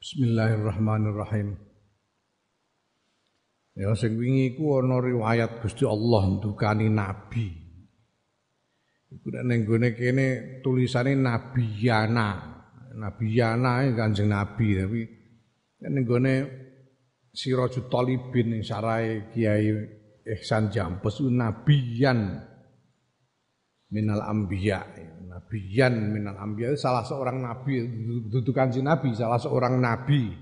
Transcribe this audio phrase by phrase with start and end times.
[0.00, 1.60] Bismillahirrahmanirrahim.
[3.76, 7.52] Ya sing wingi iku ana riwayat Gusti Allah ndukani nabi.
[9.12, 10.26] Iku nek ning gone kene
[10.64, 12.28] tulisane Nabiyana.
[12.96, 15.02] Nabiyana Kanjeng Nabi tapi
[15.84, 16.34] ning gone
[17.36, 19.68] Sirajut Talibin sarai Kiai
[20.24, 22.40] Ihsan Jampes nabiyan
[23.92, 24.80] minal anbiya
[25.30, 26.74] nabiyan minal anbiya.
[26.74, 27.86] Salah seorang nabi.
[28.26, 30.34] Duduk kanjeng nabi salah seorang nabi.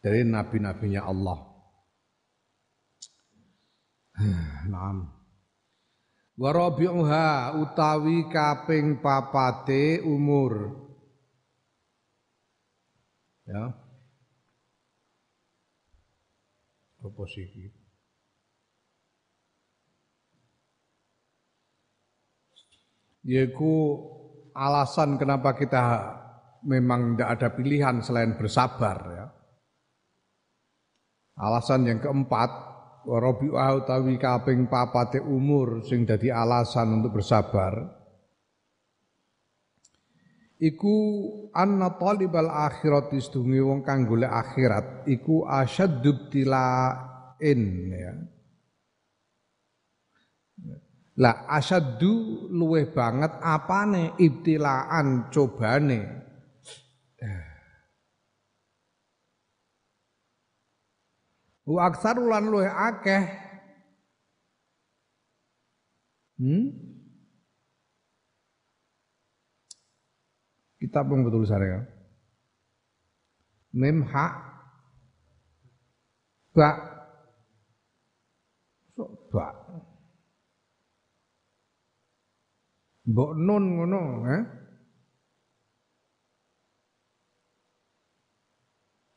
[0.00, 1.38] Dari nabi-nabinya Allah.
[4.72, 5.08] Naam.
[6.40, 10.72] Warabi'uha utawi kaping papate umur.
[13.44, 13.76] Ya.
[17.00, 17.44] Apa sih
[23.24, 24.00] yaitu
[24.56, 25.84] alasan kenapa kita
[26.64, 29.26] memang tidak ada pilihan selain bersabar ya.
[31.40, 32.50] Alasan yang keempat,
[33.08, 37.96] warabi'ah utawi kaping papate umur sing dadi alasan untuk bersabar.
[40.60, 40.96] Iku
[41.56, 48.12] anna talibal akhirat istungi wong kang golek akhirat iku asyaddu tilain ya
[51.20, 56.00] lah asyaddu luweh banget apane ibtilaan cobane.
[61.68, 63.24] Wa aksaru lan luweh akeh.
[66.40, 66.72] Hmm?
[70.80, 71.84] Kitab yang betul saya.
[73.76, 74.26] Mem ha
[76.50, 76.70] ba
[78.96, 79.59] so, ba
[83.10, 84.42] Mbok nun ngono, eh?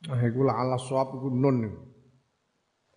[0.09, 1.69] Ah iku la ala sawab iku nun.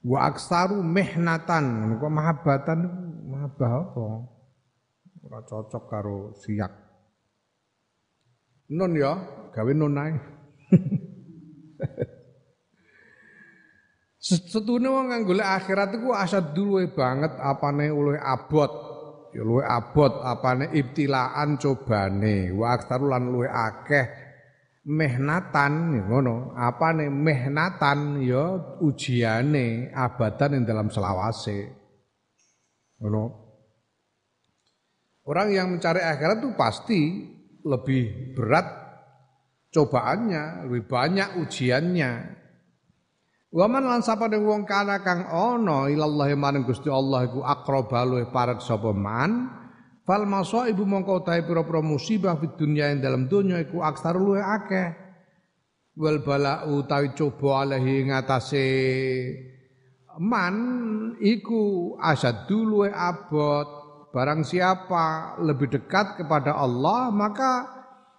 [0.06, 2.80] Wa aksaru mihnatan, kok mahabbatan
[3.28, 4.06] mahabbah apa?
[5.26, 6.70] Ora cocok karo siyak.
[8.72, 9.12] Nun ya,
[9.52, 10.14] gawe nun ae.
[14.26, 18.85] Setune wong kang golek akhirat iku asad dulu banget apane oleh abot
[19.36, 22.48] ya luwe abot apane ibtilaan cobane.
[22.56, 24.06] Wa aktaru lan luwe akeh
[24.88, 26.56] mehnatan ya ngono.
[26.56, 31.68] Apane mehnatan ya ujiane abadan yang dalam selawase.
[33.04, 33.44] Ngono.
[35.26, 37.00] Orang yang mencari akhirat itu pasti
[37.66, 38.86] lebih berat
[39.74, 42.10] cobaannya, lebih banyak ujiannya.
[43.56, 48.60] Waman lan sapane wong kana kang ana ilallah maring Gusti Allah iku aqraba luwih parek
[48.60, 49.48] sapa man
[50.04, 50.28] fal
[50.68, 54.88] ibu mongko utahe pira-pira musibah fid dunya ing dalam donya iku aksar luwih akeh.
[55.96, 58.68] Wal bala utawi coba alaihi ngatasé
[60.20, 60.54] man
[61.24, 63.88] iku asad luwih abot.
[64.12, 67.72] Barang siapa lebih dekat kepada Allah maka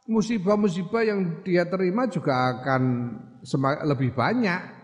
[0.10, 2.82] musibah-musibah yang dia terima juga akan
[3.86, 4.77] lebih banyak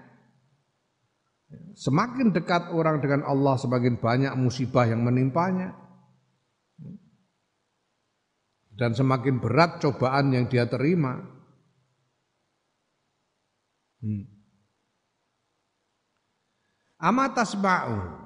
[1.74, 5.74] Semakin dekat orang dengan Allah semakin banyak musibah yang menimpanya.
[8.74, 11.18] Dan semakin berat cobaan yang dia terima.
[14.02, 14.25] Hmm.
[17.03, 18.24] Ama tasma'u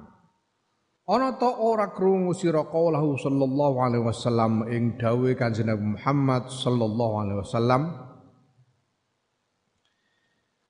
[1.08, 7.38] Ana ta ora krungu sira qaulahu sallallahu alaihi wasallam ing dawuhe Kanjeng Muhammad sallallahu alaihi
[7.40, 8.07] wasallam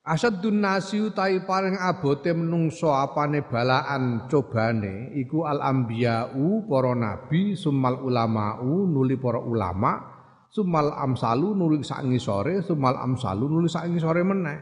[0.08, 8.00] Asadun nasi utai paling abote menungso apane balaan cobane iku al ambiyau para nabi sumal
[8.00, 10.00] ulamau nuli para ulama
[10.48, 14.58] sumal amsalu nuli sak ngisore sumal amsalu nuli sak ngisore meneh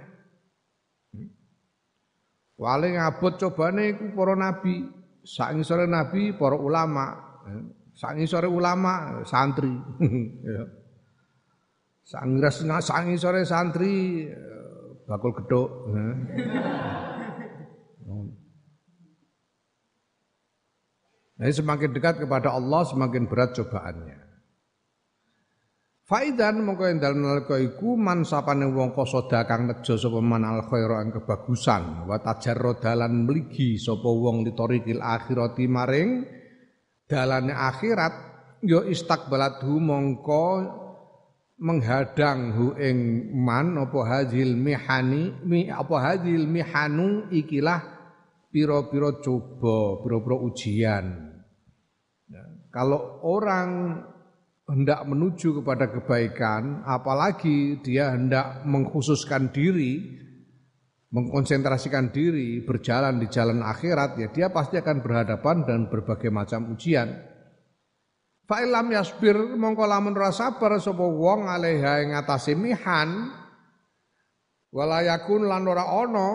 [2.56, 4.82] Paling abot cobane iku para nabi
[5.22, 7.22] sak ngisore nabi para ulama
[7.94, 9.70] sak ngisore ulama santri
[10.50, 10.64] ya.
[12.02, 14.26] sak ngisore santri
[15.06, 15.70] bakul geduk.
[21.36, 24.26] Nah, semakin dekat kepada Allah semakin berat cobaannya.
[26.06, 30.62] Faidan mongko ing dalem nalika iku man sapane wong kosoda kang nejo sapa man al
[30.70, 36.22] khaira ang kebagusan wa tajarro dalan mligi sapa wong litorikil akhirati maring
[37.10, 38.14] dalane akhirat
[38.62, 40.46] ya istakbalathu mongko
[41.56, 47.80] menghadang hu ing man apa hadil mihani mi apa hadil mihanu ikilah
[48.52, 51.32] piro-piro coba piro-piro ujian
[52.28, 54.00] ya, kalau orang
[54.66, 60.02] hendak menuju kepada kebaikan, apalagi dia hendak mengkhususkan diri,
[61.14, 67.14] mengkonsentrasikan diri berjalan di jalan akhirat, ya dia pasti akan berhadapan dan berbagai macam ujian.
[68.46, 73.34] Fa'ilam yasbir mongko lamun ora sabar sapa wong alaiha ing atase mihan.
[74.70, 76.28] Wala yakun lan ora ana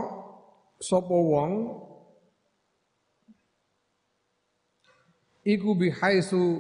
[0.76, 1.72] sapa wong
[5.48, 6.60] iku bihaisu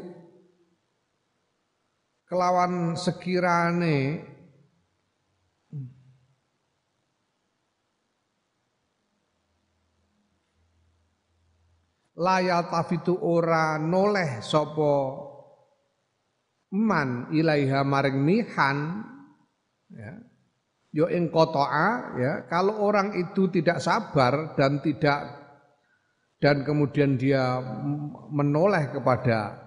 [2.31, 4.23] kelawan sekirane.
[12.15, 15.27] Layal tafitu ora noleh sapa
[16.71, 18.77] man ilaiha maring mihan
[19.91, 20.13] ya
[20.91, 25.41] yo ing kotoa ya kalau orang itu tidak sabar dan tidak
[26.41, 27.61] dan kemudian dia
[28.33, 29.61] menoleh kepada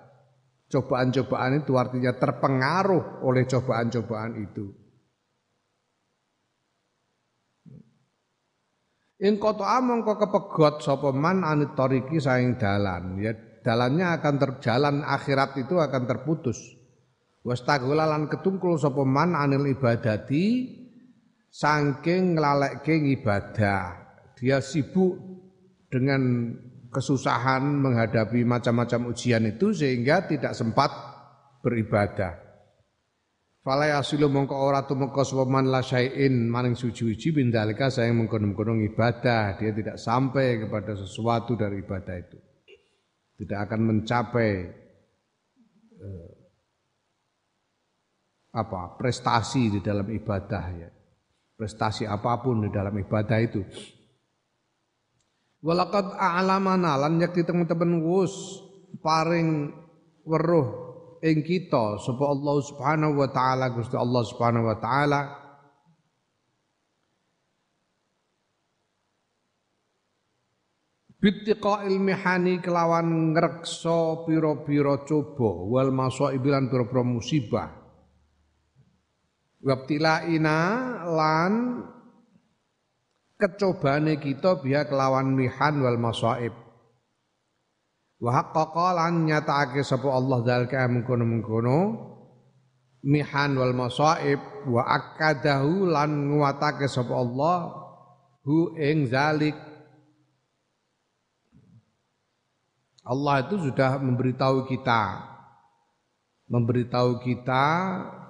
[0.69, 4.75] cobaan-cobaan itu artinya terpengaruh oleh cobaan-cobaan itu.
[9.23, 14.97] In koto among kok kepegot sapa man anit toriki saing dalan ya dalannya akan terjalan
[15.06, 16.59] akhirat itu akan terputus.
[17.44, 20.64] Wastagulalan ketungkul sapa man anil ibadati
[21.52, 24.00] saking nglalekke ibadah.
[24.41, 25.20] Dia sibuk
[25.93, 26.56] dengan
[26.88, 30.88] kesusahan menghadapi macam-macam ujian itu sehingga tidak sempat
[31.61, 32.41] beribadah.
[33.61, 39.73] Fala yasilu mongko ora tumeka man la syai'in maring suci-uji bindalika saya mengkono-kono ibadah, dia
[39.73, 42.38] tidak sampai kepada sesuatu dari ibadah itu.
[43.41, 44.50] Tidak akan mencapai
[45.96, 46.33] eh,
[48.55, 50.91] apa prestasi di dalam ibadah ya.
[51.55, 53.62] Prestasi apa pun di dalam ibadah itu
[55.65, 58.61] Walakad a'lamana lan yakti teman-teman wus
[59.01, 59.73] paring
[60.29, 60.69] weruh
[61.25, 65.21] ing kita sapa Allah Subhanahu wa taala Gusti Allah Subhanahu wa taala
[71.17, 77.83] Bittiqa'il mihani kelawan ngrekso pira-pira coba wal masaib lan pira-pira musibah.
[79.64, 80.61] Wabtilaina
[81.08, 81.52] lan
[83.40, 86.52] kecobane kita biha kelawan mihan wal masaib.
[88.20, 91.81] Wa haqqaqa lan nyatakake sapa Allah zalika mengkono-mengkono
[93.08, 97.72] mihan wal masaib wa akadahu lan nguatake sapa Allah
[98.44, 99.56] hu ing zalik.
[103.05, 105.34] Allah itu sudah memberitahu kita
[106.49, 107.67] memberitahu kita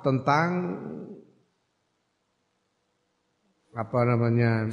[0.07, 0.49] tentang
[3.75, 4.71] apa namanya?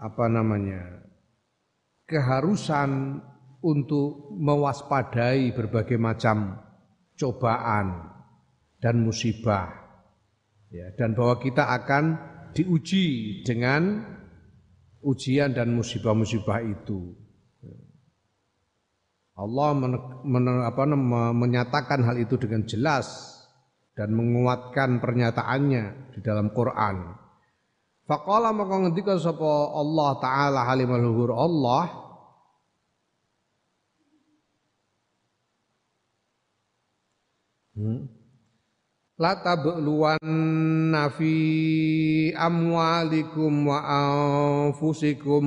[0.00, 0.80] Apa namanya?
[2.06, 3.20] Keharusan
[3.60, 6.56] untuk mewaspadai berbagai macam
[7.18, 8.08] cobaan
[8.80, 9.68] dan musibah.
[10.70, 12.04] Ya dan bahwa kita akan
[12.54, 14.06] diuji dengan
[15.02, 17.14] ujian dan musibah-musibah itu.
[19.40, 19.96] Allah men,
[20.28, 20.84] men, apa,
[21.32, 23.29] menyatakan hal itu dengan jelas
[24.00, 27.20] dan menguatkan pernyataannya di dalam Quran
[28.08, 31.84] Faqala maka ngendika sapa Allah taala halimul luhur Allah
[37.76, 38.00] hmm.
[39.20, 41.34] La tabluwanna fi
[42.32, 45.44] amwalikum wa anfusikum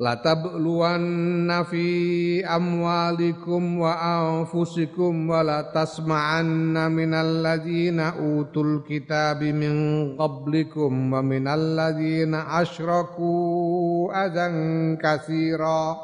[0.00, 11.12] La tabluwanna fi amwalikum wa anfusikum wa la tasma'anna minal ladzina utul kitabi min qablikum
[11.12, 16.00] wa minal ladzina asyraku adzan katsira.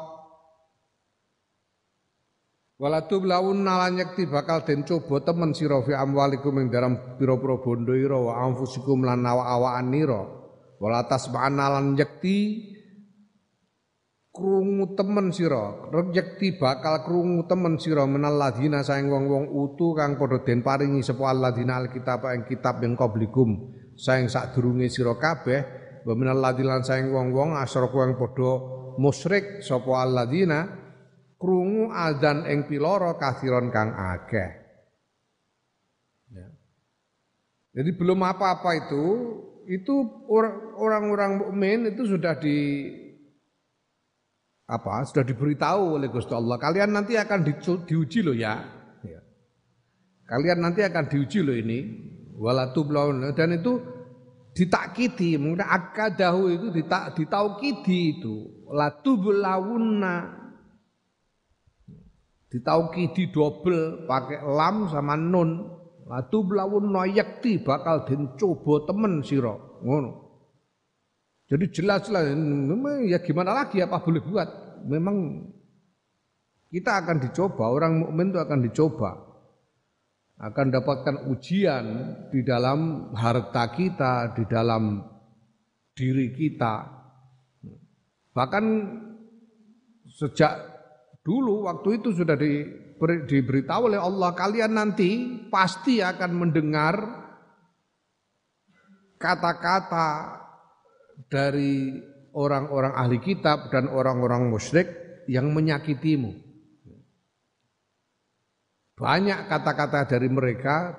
[2.77, 7.97] Wala tublawunna lan yakti bakal den coba temen sira fi amwalikum ing dalam pira-pira bondo
[7.97, 10.21] ira wa anfusikum lan awak-awakan nira
[10.77, 12.76] wala tasma'anna lan yakti
[14.37, 15.89] krungu temen sira.
[15.89, 21.33] Rejekti bakal krungu temen sira menal ladina saing wong-wong utu kang padha den paringi sapa
[21.33, 23.73] alladzina alkitab ing kitab yang qablikum.
[23.97, 25.59] Saing sadurunge sira kabeh
[26.05, 28.51] wa menal ladilan saing wong-wong asraku yang padha
[29.01, 30.69] musyrik sapa alladzina
[31.41, 34.69] krungu adzan ing piloro kathiron kang akeh.
[36.27, 36.47] Ya.
[37.71, 39.05] jadi belum apa-apa itu
[39.67, 39.95] itu
[40.75, 42.87] orang-orang mukmin itu sudah di
[44.67, 48.59] apa sudah diberitahu oleh Gusti Allah kalian nanti akan di, diuji loh ya.
[49.07, 49.19] ya.
[50.27, 51.79] Kalian nanti akan diuji loh ini
[52.35, 52.83] walatu
[53.33, 53.79] dan itu
[54.57, 58.65] ditakkidi, mungkin akadahu itu ditak ditaukidi itu.
[58.73, 60.15] Latubulawunna
[62.49, 65.77] ditaukidi double pakai lam sama nun.
[66.09, 69.53] Latubulawunna yakti bakal den coba temen sira.
[69.85, 70.26] Ngono.
[71.47, 74.49] Jadi jelas-jelas memang ya gimana lagi apa boleh buat.
[74.83, 75.47] Memang
[76.67, 79.11] kita akan dicoba, orang mukmin itu akan dicoba.
[80.37, 81.85] Akan dapatkan ujian
[82.29, 85.01] di dalam harta kita, di dalam
[85.95, 86.83] diri kita.
[88.35, 88.65] Bahkan
[90.05, 90.53] sejak
[91.23, 96.95] dulu waktu itu sudah diberi, diberitahu oleh Allah kalian nanti pasti akan mendengar
[99.17, 100.37] kata-kata
[101.25, 101.97] dari
[102.37, 104.85] orang-orang ahli kitab dan orang-orang musyrik
[105.25, 106.45] yang menyakitimu.
[108.97, 110.93] Banyak kata-kata dari mereka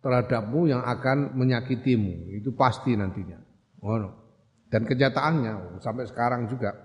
[0.00, 2.32] terhadapmu yang akan menyakitimu.
[2.40, 3.40] Itu pasti nantinya.
[3.80, 4.08] Oh.
[4.68, 6.76] Dan kenyataannya sampai sekarang juga.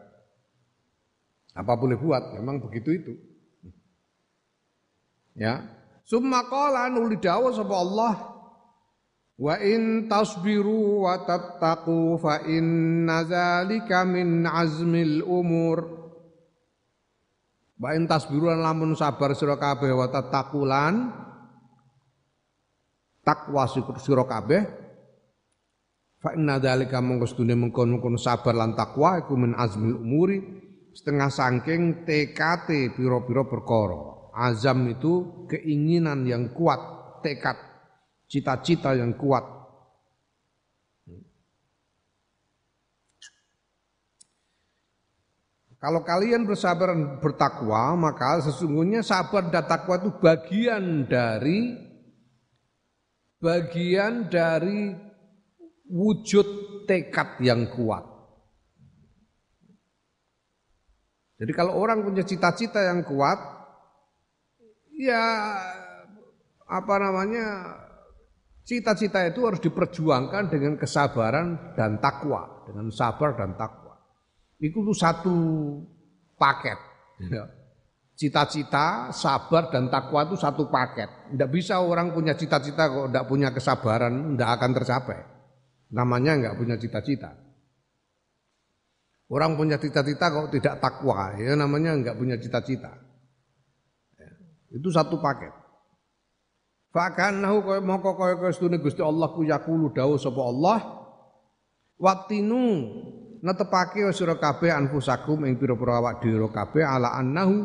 [1.53, 2.39] Apa boleh buat?
[2.39, 3.13] Memang begitu itu.
[5.35, 5.67] Ya.
[6.07, 8.32] Summa qala nuli dawuh sapa Allah
[9.33, 15.77] Wa in tasbiru wa tattaqu fa inna zalika min azmil umur.
[17.81, 20.95] Wa in tasbiru lamun sabar sira kabeh wa tattaqulan
[23.23, 23.65] takwa
[23.97, 24.83] sira kabeh
[26.23, 30.39] fa inna dzalika mongko sedune mengkon-mengkon sabar lan takwa iku min azmil umuri
[30.95, 36.79] setengah sangking TKT piro-piro perkara azam itu keinginan yang kuat
[37.19, 37.72] tekad
[38.33, 39.45] cita-cita yang kuat.
[45.77, 51.75] Kalau kalian bersabar dan bertakwa, maka sesungguhnya sabar dan takwa itu bagian dari
[53.37, 54.95] bagian dari
[55.91, 56.47] wujud
[56.87, 58.01] tekad yang kuat.
[61.37, 63.35] Jadi kalau orang punya cita-cita yang kuat,
[64.95, 65.21] ya
[66.63, 67.47] apa namanya
[68.63, 73.99] Cita-cita itu harus diperjuangkan dengan kesabaran dan takwa, dengan sabar dan takwa.
[74.55, 75.35] Itu tuh satu
[76.39, 76.79] paket.
[77.27, 77.43] Ya.
[78.15, 81.35] Cita-cita, sabar dan takwa itu satu paket.
[81.35, 85.19] Tidak bisa orang punya cita-cita kok tidak punya kesabaran, tidak akan tercapai.
[85.91, 87.35] Namanya nggak punya cita-cita.
[89.27, 92.95] Orang punya cita-cita kok tidak takwa, ya namanya nggak punya cita-cita.
[94.15, 94.31] Ya.
[94.71, 95.62] Itu satu paket.
[96.93, 100.79] Fakanahu kaya mongko kaya sedune Gusti Allah ku yakulu dawuh sapa Allah
[101.97, 102.89] Watinu
[103.41, 107.63] netepake sira kabeh anfusakum ing pira-pira awak dhewe kabeh ala annahu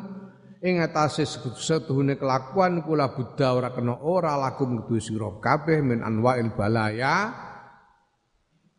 [0.63, 1.27] ing atase
[1.59, 7.47] setuhune kelakuan kula buddha ora kena ora lakum kudu sira kabeh min anwail balaya.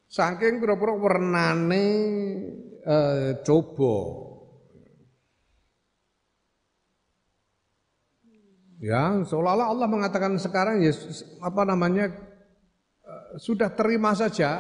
[0.09, 1.85] Saking pira-pira wernane
[2.81, 4.28] eh, coba
[8.79, 10.95] Ya, seolah-olah Allah mengatakan sekarang ya
[11.43, 12.15] apa namanya
[13.03, 14.55] uh, sudah terima saja.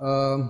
[0.00, 0.48] Uh,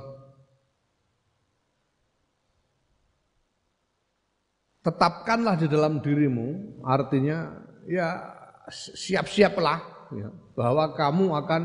[4.86, 7.58] tetapkanlah di dalam dirimu, artinya
[7.90, 8.22] ya
[8.70, 9.78] siap-siaplah
[10.14, 11.62] ya, bahwa kamu akan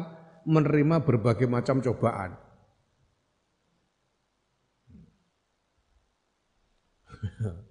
[0.50, 2.34] menerima berbagai macam cobaan.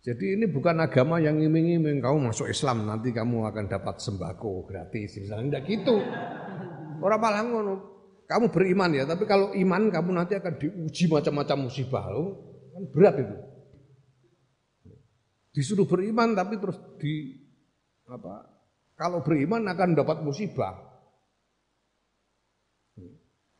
[0.00, 5.20] Jadi ini bukan agama yang iming-iming kamu masuk Islam nanti kamu akan dapat sembako gratis
[5.20, 5.96] misalnya tidak gitu.
[7.04, 7.74] Orang malah ngono.
[8.24, 12.38] Kamu beriman ya, tapi kalau iman kamu nanti akan diuji macam-macam musibah lo,
[12.70, 13.36] kan berat itu.
[15.50, 17.34] Disuruh beriman tapi terus di
[18.06, 18.46] apa?
[18.94, 20.78] Kalau beriman akan dapat musibah.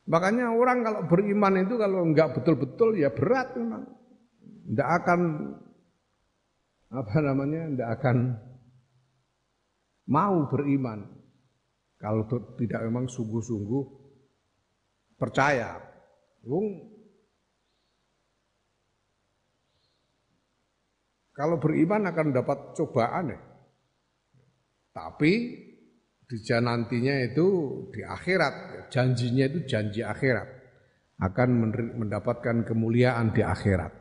[0.07, 3.83] Makanya orang kalau beriman itu kalau enggak betul-betul ya berat memang.
[4.71, 5.19] Enggak akan
[6.91, 8.17] apa namanya tidak akan
[10.11, 11.07] mau beriman
[11.95, 12.27] kalau
[12.59, 13.83] tidak memang sungguh-sungguh
[15.15, 15.77] percaya.
[16.43, 16.89] Wong
[21.31, 23.39] kalau beriman akan dapat cobaan ya.
[24.91, 25.33] Tapi
[26.27, 27.47] di nantinya itu
[27.93, 30.47] di akhirat, janjinya itu janji akhirat
[31.21, 31.49] akan
[32.01, 34.00] mendapatkan kemuliaan di akhirat.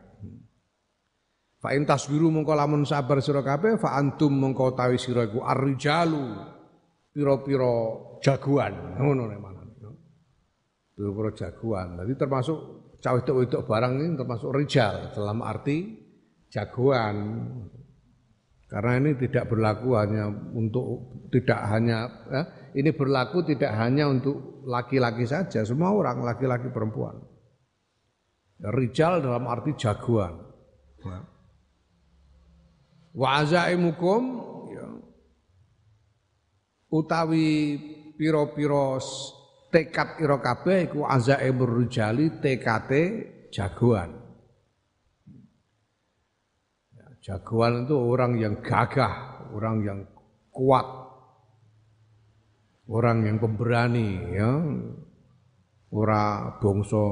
[1.61, 6.33] Fa in tasbiru mongko lamun sabar sira kabeh fa antum mongko tawi sira iku arrijalu
[7.13, 7.75] pira-pira
[8.25, 9.61] jagoan ngono nek mana.
[10.97, 12.01] Pira-pira jagoan.
[12.01, 12.59] Jadi termasuk
[13.01, 16.01] cawe wedok barang ini termasuk rijal dalam arti
[16.49, 17.17] jagoan.
[18.71, 20.87] Karena ini tidak berlaku hanya untuk
[21.29, 22.47] tidak hanya eh,
[22.81, 27.19] ini berlaku tidak hanya untuk laki-laki saja, semua orang laki-laki perempuan.
[28.63, 30.39] Rijal dalam arti jagoan.
[31.03, 31.30] Ya.
[33.11, 34.23] Wa azaimukum
[34.71, 34.87] ya.
[36.95, 37.79] utawi
[38.15, 39.03] piro-piro
[39.71, 43.03] tekad ira kabeh iku azaimur rijali tekate
[43.51, 44.15] jagoan.
[46.95, 49.99] Ya, jagoan itu orang yang gagah, orang yang
[50.55, 50.87] kuat,
[52.87, 54.51] orang yang pemberani ya.
[55.91, 57.03] Ora bangsa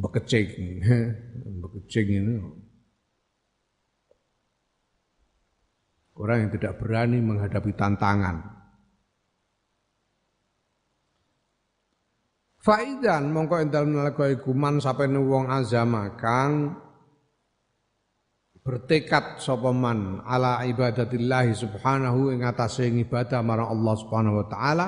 [0.00, 0.80] bekecing,
[1.60, 2.59] bekecing ini
[6.20, 8.60] orang yang tidak berani menghadapi tantangan.
[12.60, 16.76] Faidan mongko endal nalika iku man sapene wong azama kang
[18.60, 24.86] bertekad sapa man ala ibadatillah subhanahu ing atase ibadah marang Allah subhanahu wa taala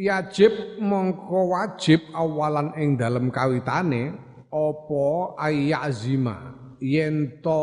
[0.00, 4.25] yajib mongko wajib awalan ing dalem kawitane
[4.56, 6.36] apa ayyazima
[6.80, 7.62] yen to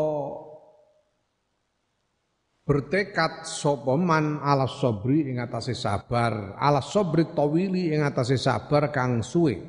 [2.64, 9.20] bertekad sapa man ala sabri ing atase sabar ala sabri tawili ing atase sabar kang
[9.20, 9.60] suwe.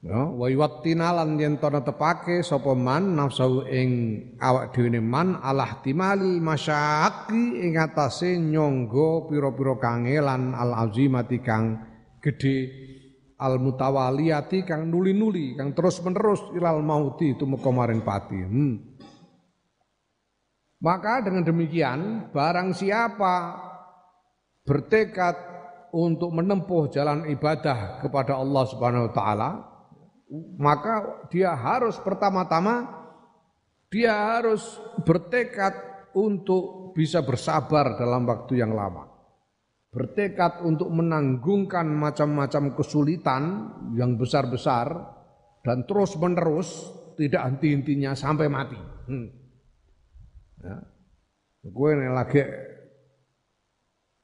[0.00, 3.90] Ya wa yuwattinalan yen to netepake sapa man nafsu ing
[4.40, 11.84] awak dhewe man ala ihtimali masyaqi ing atase nyangga pira-pira kangelan al azimati kang
[12.24, 12.56] gedhe
[13.40, 18.74] al mutawaliyati kang nuli-nuli kang terus-menerus ilal mauti itu maring pati hmm.
[20.80, 23.52] Maka dengan demikian barang siapa
[24.64, 25.36] bertekad
[25.92, 29.50] untuk menempuh jalan ibadah kepada Allah Subhanahu wa taala,
[30.56, 33.00] maka dia harus pertama-tama
[33.90, 34.62] dia harus
[35.02, 35.74] bertekad
[36.14, 39.09] untuk bisa bersabar dalam waktu yang lama.
[39.90, 43.42] Bertekad untuk menanggungkan macam-macam kesulitan
[43.98, 44.86] yang besar-besar
[45.66, 48.78] dan terus-menerus tidak henti-hentinya sampai mati.
[49.10, 49.28] Hmm.
[50.62, 50.76] Ya.
[51.68, 52.40] Kowe nek lagi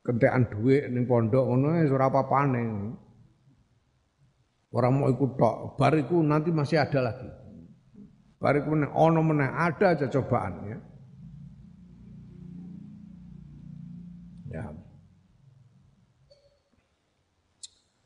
[0.07, 2.64] kentekan dhuwit ning pondok ngono wis ora apa-apane.
[4.70, 7.29] Ora mau ikut tok, bar iku nanti masih ada lagi.
[8.37, 10.79] Bar iku nek ono meneh ada aja cobaan ya.
[14.52, 14.64] Ya.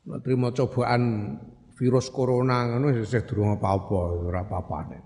[0.19, 1.37] terima cobaan
[1.79, 4.99] virus corona ngono wis durung apa-apa, ora apa-apane.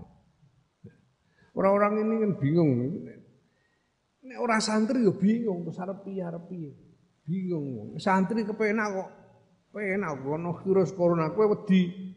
[1.56, 2.70] Orang-orang ini kan bingung.
[4.26, 6.70] Nek ora santri yo bingung terus arep piye piye.
[7.22, 7.96] Bingung.
[8.02, 9.10] Santri kepenak kok.
[9.72, 12.12] Penak ono virus corona kowe wedi.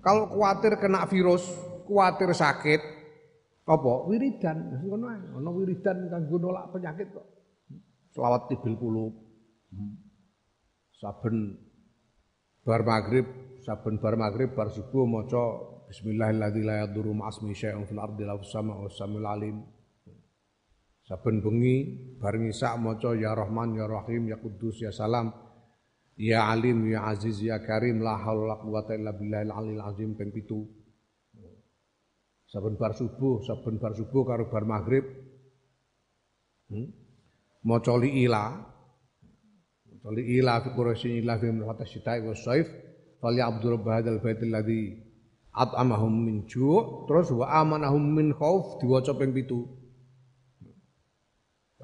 [0.00, 1.44] Kalau khawatir kena virus,
[1.84, 2.80] khawatir sakit,
[3.68, 3.92] apa?
[4.08, 4.82] Wiridan.
[4.86, 5.22] Ngono ae.
[5.36, 7.26] Ono wiridan kanggo nolak penyakit kok.
[8.14, 9.10] Selawat tibil puluh.
[10.98, 11.54] Saben
[12.64, 13.26] bar maghrib,
[13.64, 18.86] saben bar maghrib bar subuh maca Bismillahirrahmanirrahim la ma'asmi syai'un fil ardi la sama wa
[18.86, 19.58] samil alim.
[21.02, 25.34] Saben bengi bareng isak maca ya Rahman ya Rahim ya Kudus ya Salam
[26.14, 30.30] ya Alim ya Aziz ya Karim la haula la quwata illa billahil alil azim ping
[30.30, 30.46] 7.
[32.46, 35.02] Saben bar subuh, saben bar subuh karo bar maghrib.
[36.70, 36.86] Hmm?
[37.66, 38.69] Maca li ila.
[40.00, 42.66] Maca li ila fi quraisyin ila fi min syita'i was saif.
[43.20, 44.96] Fal ya'budu rabb hadzal baitil ladzi
[45.52, 49.60] at'amahum min ju' terus wa amanahum min khauf diwaca ping 7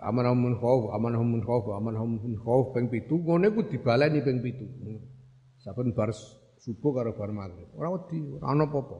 [0.01, 4.39] amanahum min khauf amanahum min khauf amanahum min khauf ping 7 ngene ku dibaleni ping
[4.41, 6.11] 7 saben bar
[6.57, 7.69] subuh karo bar maghrib.
[7.77, 8.99] Ora wedi ora ana apa-apa.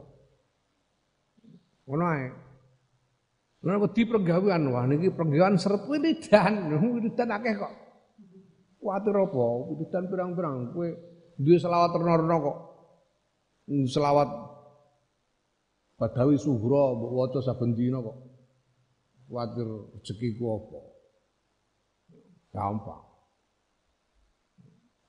[1.89, 2.27] Ngono ae.
[3.65, 7.86] Ora wedi pergawean wah niki pergawean seret wiridan wiridan akeh kok
[8.87, 10.87] kuwatir apa wiridan pirang-pirang kowe
[11.35, 12.57] duwe selawat terno kok
[13.67, 14.29] selawat
[15.97, 18.17] Badawi suhra mbok waca saben dina kok.
[19.25, 20.79] Kuwatir rezekiku apa.
[22.53, 23.03] Gampang.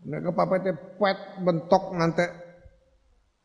[0.09, 2.31] Nek kepapete pet mentok ngantek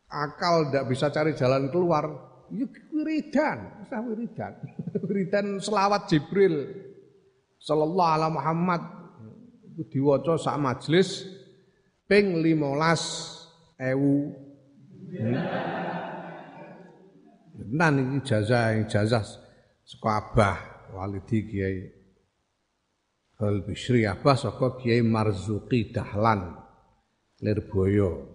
[0.08, 2.06] akal ndak bisa cari jalan keluar,
[2.54, 4.54] yuk wiridan, usah wiridan.
[5.10, 6.64] wiridan selawat Jibril
[7.60, 8.82] sallallahu alaihi Muhammad
[9.90, 11.26] diwaca sak majelis
[12.06, 14.34] ping 15 ewu.
[15.14, 15.38] Hmm.
[17.54, 19.26] Tenan iki ijazah ijazah
[19.86, 20.58] saka Abah
[20.98, 21.78] walidi Kiai
[23.42, 26.54] Al Bishri Abah saka Kiai Marzuki Dahlan
[27.46, 28.34] Lirboyo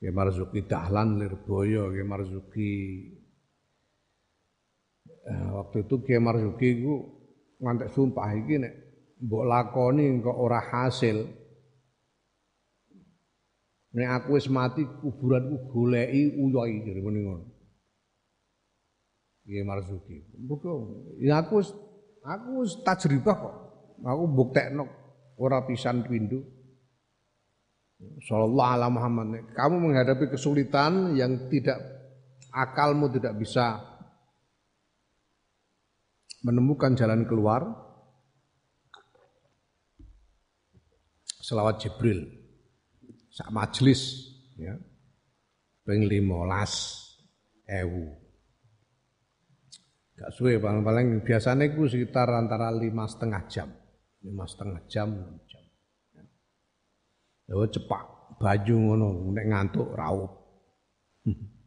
[0.00, 2.70] Kiai Marzuki Dahlan Lirboyo, Kiai Marzuki
[5.30, 6.94] eh, waktu itu Kiai Marzuki itu
[7.62, 8.74] ngantek sumpah iki nek
[9.20, 11.28] mbok lakoni kok ora hasil.
[13.90, 17.42] Nek aku wis mati kuburanku goleki uyohi jare ngono.
[19.42, 20.30] Kiai Marzuki.
[20.46, 20.70] Buku,
[21.18, 21.58] ya aku
[22.22, 23.56] aku wis tajribah kok.
[24.06, 24.86] Aku buktekno
[25.36, 26.38] ora pisan pindu.
[28.00, 29.26] Sallallahu alaihi Muhammad.
[29.52, 31.76] Kamu menghadapi kesulitan yang tidak
[32.48, 33.76] akalmu tidak bisa
[36.46, 37.89] menemukan jalan keluar.
[41.50, 42.30] Selawat Jibril.
[43.34, 44.78] Sak majelis ya.
[45.82, 46.22] Ping 15
[47.66, 48.06] ewu.
[50.14, 53.66] Gak suwe paling-paling biasanya itu sekitar antara lima setengah jam.
[54.22, 55.10] Lima setengah jam,
[57.50, 60.30] Ya cepak baju ngono nek ngantuk raup.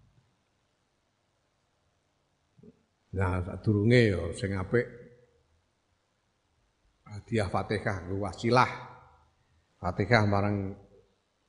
[3.13, 4.89] Nah, sadurunge ya sing apik
[7.06, 8.92] hadiah Fatihah wasilah.
[9.84, 10.80] Fatihah marang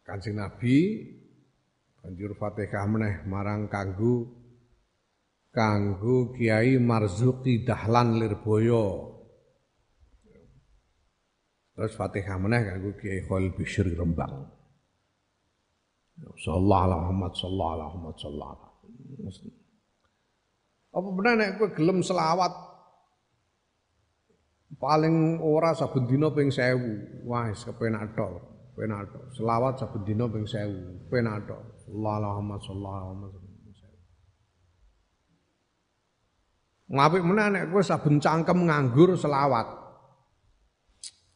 [0.03, 1.07] Kanjeng Nabi,
[2.03, 4.27] banjur Fatihah meneh marang kanggo
[5.55, 9.15] kanggo Kiai Marzuki Dahlan Lirboyo.
[11.79, 14.51] Terus Fatihah meneh kanggo Kiai Khalil Bishr Rembang.
[16.19, 19.51] Sallallahu alaihi Muhammad sallallahu alaihi Muhammad sallallahu alaihi
[20.95, 22.74] Apa benar nek kowe gelem selawat
[24.85, 27.25] paling ora saben dina ping 1000.
[27.25, 28.45] Wah, wis kepenak tok.
[28.77, 29.25] Penak tok.
[29.33, 31.09] Selawat saben dina ping 1000.
[31.09, 31.89] Penak tok.
[31.89, 33.41] Muhammad sallallahu alaihi.
[36.85, 39.65] Ngapik meneh nek kowe saben cangkem nganggur selawat.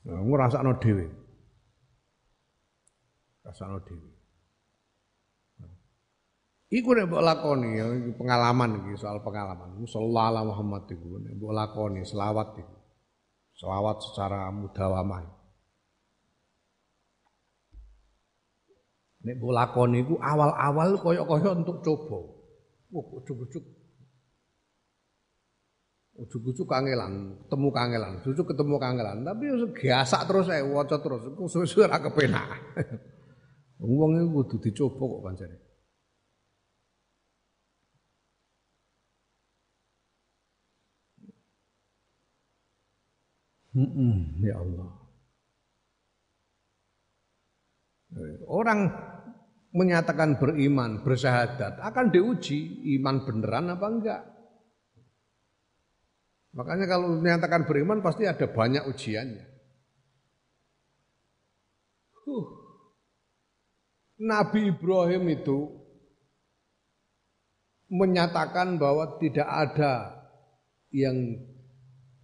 [0.04, 1.08] Nah, ngrasakno dhewe.
[3.48, 4.08] Rasakno dhewe.
[6.68, 9.80] Iku nek mbok lakoni ya pengalaman iki soal pengalaman.
[9.88, 12.77] Sallallahu alaihi Muhammad iku nek mbok lakoni selawat iku.
[13.58, 15.26] Selawat secara mudawamah.
[19.26, 22.18] Nek mbok lakoni iku awal-awal kaya-kaya untuk coba.
[22.94, 23.64] Wah, ujuk-ujuk
[26.18, 32.02] Ujuk-ujuk kangelan, ketemu kangelan, ujuk ketemu kangelan, tapi gasak terus eh waca terus, suwe-suwe ora
[32.02, 32.58] kepenak.
[33.78, 35.56] Wong iku kudu dicoba kok pancene.
[43.78, 44.90] Hmm, ya Allah.
[48.50, 48.90] Orang
[49.70, 54.22] menyatakan beriman, bersyahadat akan diuji iman beneran apa enggak.
[56.58, 59.46] Makanya kalau menyatakan beriman pasti ada banyak ujiannya.
[62.26, 62.46] Huh.
[64.18, 65.70] Nabi Ibrahim itu
[67.86, 70.18] menyatakan bahwa tidak ada
[70.90, 71.38] yang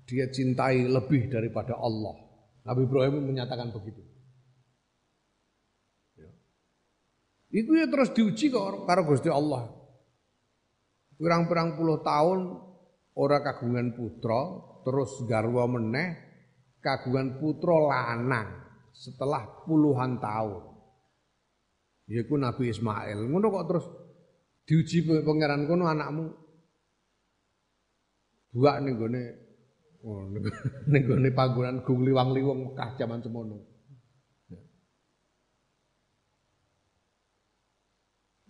[0.04, 2.16] dia cintai lebih daripada Allah.
[2.64, 4.00] Nabi Ibrahim menyatakan begitu.
[6.16, 6.30] Ya.
[7.52, 9.68] Itu ya terus diuji kok karo Gusti Allah.
[11.16, 12.40] Pirang-pirang puluh tahun
[13.14, 14.42] ora kagungan putra
[14.82, 16.18] terus garwa meneh
[16.82, 18.48] kagungan putra lanang
[18.92, 20.74] setelah puluhan tahun
[22.10, 23.86] yaiku Nabi Ismail ngono kok terus
[24.68, 26.26] diuji pangeran kono anakmu
[28.54, 29.22] buak ning gone
[30.04, 30.28] oh
[30.92, 33.74] ning gone panggonan Gung Liwang Liwung Mekah jaman semono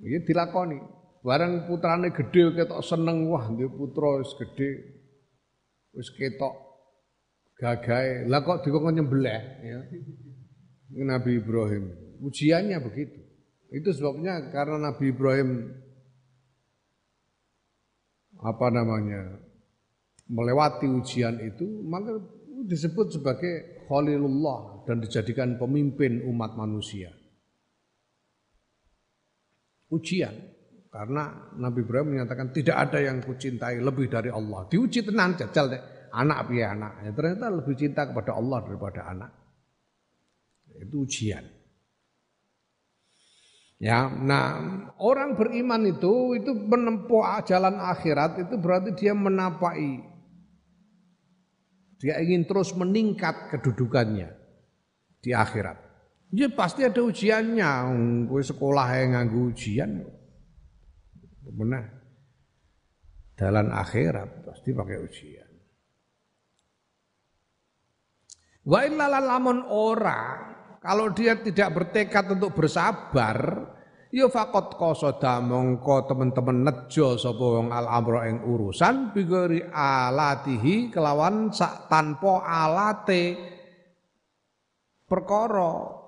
[0.05, 0.77] Iki dilakoni.
[1.25, 4.71] Bareng putrane gede ketok seneng wah dia putra wis gede.
[5.97, 6.53] Wis ketok
[7.57, 8.29] gagahe.
[8.29, 9.81] Lah kok dikon nyembelih ya.
[11.09, 11.89] Nabi Ibrahim.
[12.21, 13.17] Ujiannya begitu.
[13.73, 15.73] Itu sebabnya karena Nabi Ibrahim
[18.45, 19.41] apa namanya
[20.31, 22.17] melewati ujian itu maka
[22.65, 27.13] disebut sebagai Khalilullah dan dijadikan pemimpin umat manusia.
[29.93, 30.33] Ujian.
[30.89, 34.63] Karena Nabi Ibrahim menyatakan tidak ada yang kucintai lebih dari Allah.
[34.71, 35.83] Diuji tenan jajal deh.
[36.15, 37.03] Anak piye anak.
[37.03, 39.31] Ya, ternyata lebih cinta kepada Allah daripada anak.
[40.79, 41.43] Itu ujian.
[43.83, 44.63] Ya, nah
[45.03, 50.14] orang beriman itu itu menempuh jalan akhirat itu berarti dia menapai
[52.05, 54.29] dia ingin terus meningkat kedudukannya
[55.25, 55.81] di akhirat.
[56.37, 57.73] Ya pasti ada ujiannya.
[58.29, 60.05] Gue sekolah yang nganggu ujian.
[61.49, 62.05] Benar.
[63.33, 65.49] Dalam akhirat pasti pakai ujian.
[68.69, 70.53] Wa lamun ora
[70.85, 73.65] kalau dia tidak bertekad untuk bersabar
[74.15, 81.51] ya faqat qasada mongko teman-teman nejo sapa wong al amra ing urusan bigori alatihi kelawan
[81.51, 83.35] sak tanpa alate
[85.11, 86.07] perkara.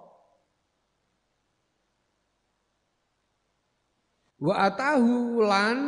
[4.36, 5.78] Wa atahu lan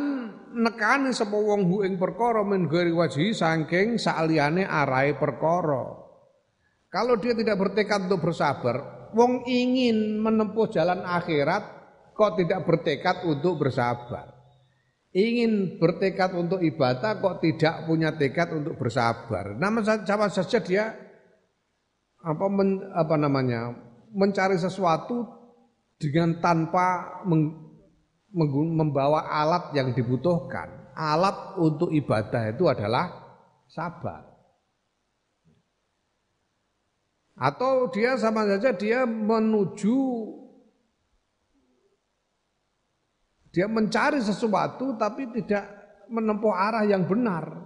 [0.59, 5.95] nekani sapa wong hu ing perkara min ghairi wajhi saking saliyane arahe perkara.
[6.91, 11.78] Kalau dia tidak bertekad untuk bersabar wong ingin menempuh jalan akhirat
[12.19, 14.35] kok tidak bertekad untuk bersabar.
[15.15, 19.55] Ingin bertekad untuk ibadah kok tidak punya tekad untuk bersabar.
[19.55, 20.91] Nama sama saja dia
[22.19, 23.71] apa men, apa namanya
[24.11, 25.23] mencari sesuatu
[25.95, 27.55] dengan tanpa meng,
[28.75, 30.91] membawa alat yang dibutuhkan.
[30.99, 33.07] Alat untuk ibadah itu adalah
[33.71, 34.27] sabar.
[37.39, 39.95] Atau dia sama saja dia menuju
[43.49, 45.65] Dia mencari sesuatu tapi tidak
[46.09, 47.65] menempuh arah yang benar.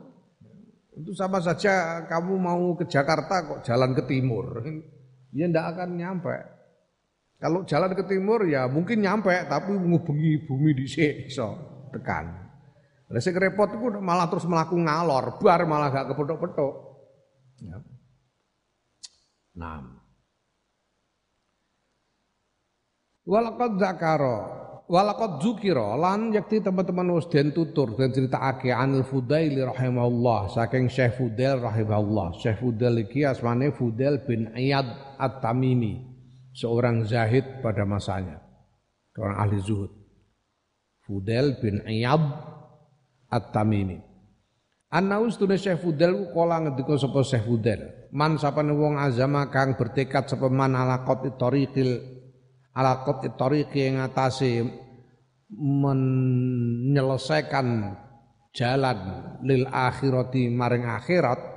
[0.93, 4.46] Itu sama saja kamu mau ke Jakarta kok jalan ke timur.
[5.34, 6.38] Ya tidak akan nyampe.
[7.41, 10.86] Kalau jalan ke timur ya mungkin nyampe tapi ngubungi bumi di
[11.26, 11.58] so
[11.89, 12.30] tekan.
[13.17, 16.74] Sing repot itu malah terus melaku ngalor, bar malah gak kepethuk-pethuk.
[17.65, 17.82] Ya.
[19.58, 20.06] Nah.
[23.26, 30.52] Walaqad zakara walakot zukiro lan yakti teman-teman wis den tutur dan critakake anil Fudail rahimahullah
[30.52, 32.36] saking Syekh Fudail rahimahullah.
[32.39, 36.04] Syekh Fudail iki asmane Fudail bin Iyad At-Tamimi,
[36.52, 38.43] seorang zahid pada masanya.
[39.15, 39.91] Seorang ahli zuhud.
[41.04, 42.24] Fudail bin Iyad
[43.32, 44.00] At-Tamimi.
[44.93, 50.30] Anaus tune Syekh Fudail kala ngendika sapa Syekh Fudail, man sapane wong azama kang bertekad
[50.30, 52.12] sapa man ala qati tariqil
[52.73, 54.63] ala qati tariqi yang atase
[55.53, 57.67] menyelesaikan
[58.53, 58.99] jalan
[59.45, 61.53] lil akhirati maring akhirat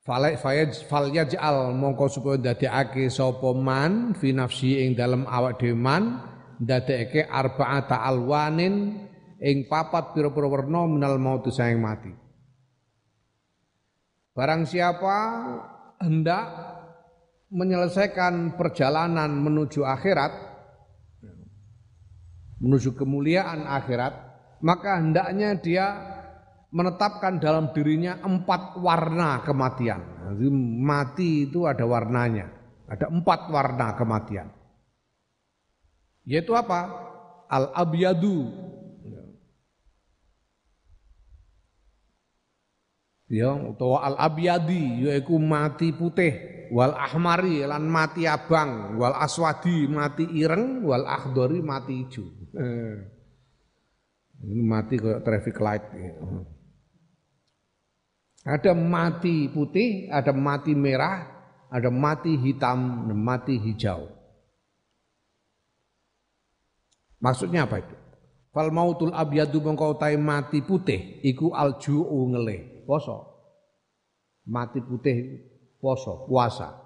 [0.00, 5.76] Falai fayaj fal yaj'al mongko supaya ndadekake sapa man fi nafsi ing dalem awak dhewe
[5.76, 6.24] man
[6.56, 8.96] ndadekake arba'ata alwanin
[9.38, 12.16] ing papat pira-pira werna minal maut sayang mati.
[14.32, 15.16] Barang siapa
[16.00, 16.79] hendak
[17.50, 20.30] menyelesaikan perjalanan menuju akhirat
[22.62, 24.14] menuju kemuliaan akhirat
[24.62, 25.86] maka hendaknya dia
[26.70, 29.98] menetapkan dalam dirinya empat warna kematian.
[30.30, 30.46] Jadi
[30.78, 32.46] mati itu ada warnanya,
[32.86, 34.46] ada empat warna kematian.
[36.22, 36.86] Yaitu apa?
[37.50, 38.70] Al abyadu.
[43.30, 48.96] Ya, atau al abyadi yaitu mati putih wal ahmari lan mati abang.
[48.96, 52.96] Wal aswadi mati ireng wal akhdori mati hijau eh.
[54.40, 55.84] ini mati kayak traffic light.
[58.40, 61.28] Ada mati putih ada mati merah
[61.70, 64.10] ada mati hitam dan mati hijau.
[67.20, 67.96] Maksudnya apa itu?
[68.50, 73.28] Fal mautul abyadu mengkau tai mati putih iku alju'u ngeleh poso?
[74.50, 75.38] Mati putih
[75.80, 76.76] poso, puasa.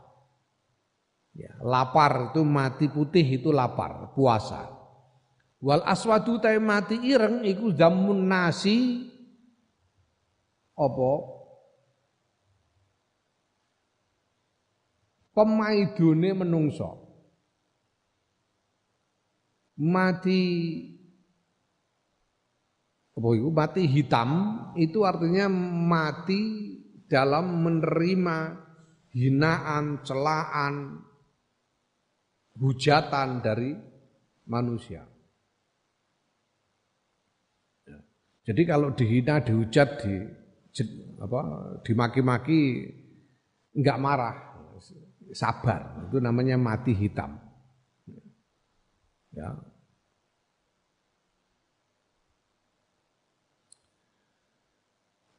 [1.34, 4.70] Ya, lapar itu mati putih itu lapar, puasa.
[5.58, 9.02] Wal aswadu tay mati ireng iku jamun nasi
[10.78, 11.10] apa
[15.34, 17.02] pemaidune menungso.
[19.74, 20.42] Mati
[23.14, 24.30] apa itu mati hitam
[24.78, 26.42] itu artinya mati
[27.10, 28.63] dalam menerima
[29.14, 31.00] hinaan, celaan,
[32.58, 33.78] hujatan dari
[34.50, 35.06] manusia.
[37.86, 37.98] Ya.
[38.50, 40.14] Jadi kalau dihina, dihujat, di
[41.22, 41.40] apa,
[41.86, 42.90] dimaki-maki,
[43.78, 44.36] enggak marah,
[45.30, 46.10] sabar.
[46.10, 47.38] Itu namanya mati hitam.
[49.34, 49.50] Ya,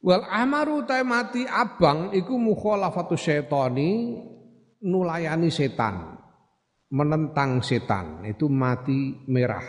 [0.05, 4.21] Wal amaru ta mati abang iku mukhalafatu syaitani
[4.85, 6.21] nulayani setan.
[6.93, 9.65] Menentang setan itu mati merah.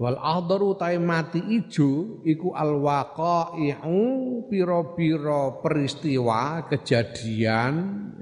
[0.00, 4.00] Wal ahdaru ta mati ijo iku al waqa'i'u
[4.48, 7.74] pira-pira peristiwa kejadian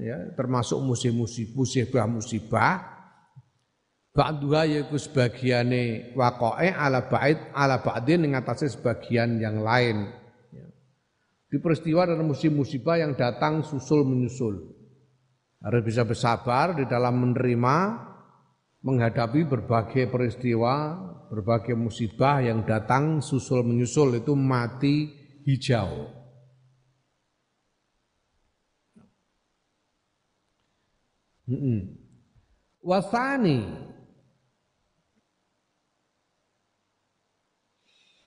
[0.02, 2.93] ya termasuk musim-musim musibah musibah
[4.14, 10.07] Ba'duha yaiku sebagiane waqa'i ala ba'id ala ba'din ing atase sebagian yang lain.
[10.55, 10.70] Ya.
[11.50, 14.70] Di peristiwa dan musim musibah yang datang susul menyusul.
[15.59, 17.77] Harus bisa bersabar di dalam menerima
[18.87, 20.94] menghadapi berbagai peristiwa,
[21.27, 25.11] berbagai musibah yang datang susul menyusul itu mati
[25.42, 26.07] hijau.
[32.79, 33.90] Wasani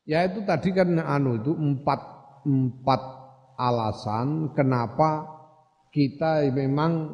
[0.08, 2.00] Ya itu tadi kan anu itu empat
[2.48, 3.02] empat
[3.60, 5.28] alasan kenapa
[5.92, 7.12] kita memang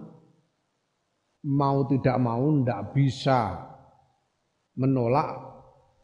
[1.41, 3.65] mau tidak mau tidak bisa
[4.77, 5.34] menolak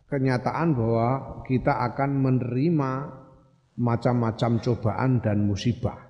[0.10, 1.10] kenyataan bahwa
[1.46, 2.92] kita akan menerima
[3.78, 6.10] macam-macam cobaan dan musibah.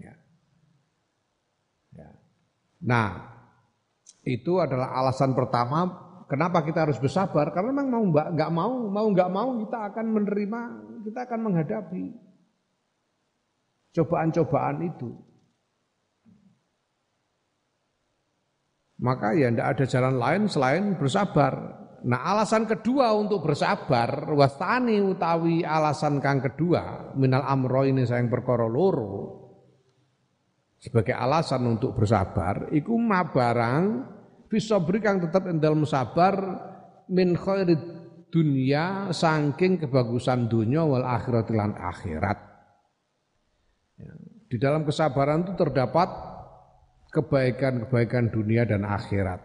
[0.00, 0.16] Ya.
[1.92, 2.08] Ya.
[2.80, 3.08] Nah,
[4.24, 7.54] itu adalah alasan pertama Kenapa kita harus bersabar?
[7.54, 10.60] Karena memang mau nggak mau, mau nggak mau kita akan menerima,
[11.06, 12.04] kita akan menghadapi
[13.94, 15.14] cobaan-cobaan itu.
[18.96, 21.52] Maka ya tidak ada jalan lain selain bersabar.
[22.06, 28.66] Nah alasan kedua untuk bersabar, wastani utawi alasan kang kedua, minal amro ini sayang perkara
[28.66, 29.46] loro.
[30.76, 33.84] Sebagai alasan untuk bersabar, iku ma barang
[34.46, 36.38] Fisabri kang tetap ing dalam sabar
[37.10, 37.82] min khairid
[38.30, 42.38] dunia saking kebagusan dunia wal akhirat lan akhirat.
[43.98, 44.12] Ya.
[44.46, 46.06] Di dalam kesabaran itu terdapat
[47.10, 49.42] kebaikan-kebaikan dunia dan akhirat.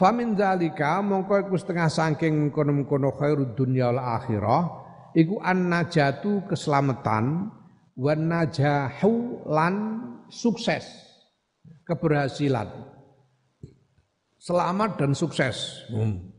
[0.00, 4.62] Famin zalika mongko iku setengah saking kono-kono khairud dunya wal akhirah
[5.12, 7.52] iku an najatu keselamatan
[8.00, 9.74] wan najahu lan
[10.32, 11.09] sukses
[11.90, 12.70] keberhasilan.
[14.38, 15.84] Selamat dan sukses.
[15.90, 16.30] Hmm.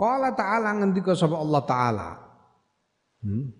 [0.00, 2.10] Qala ta'ala ngendika sapa Allah taala.
[3.22, 3.54] Hmm.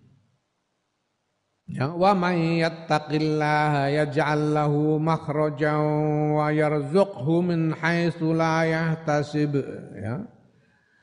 [1.70, 5.78] Ya wa may yattaqillaha yaj'al lahu makhrajan
[6.35, 9.54] wa yarzuqhu min haitsu la yahtasib
[9.94, 10.26] ya.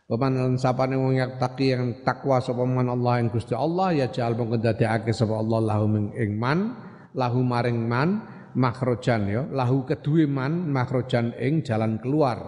[0.09, 4.09] Paman lan sapane wong yang taki yang takwa sapa man Allah yang Gusti Allah ya
[4.09, 5.85] jal mongko dadekake sapa Allah lahu
[6.17, 6.73] ing man
[7.13, 8.25] lahu maring man
[8.57, 9.45] makhrojan ya.
[9.53, 12.41] Lahu kedue man makhrojan ing jalan keluar.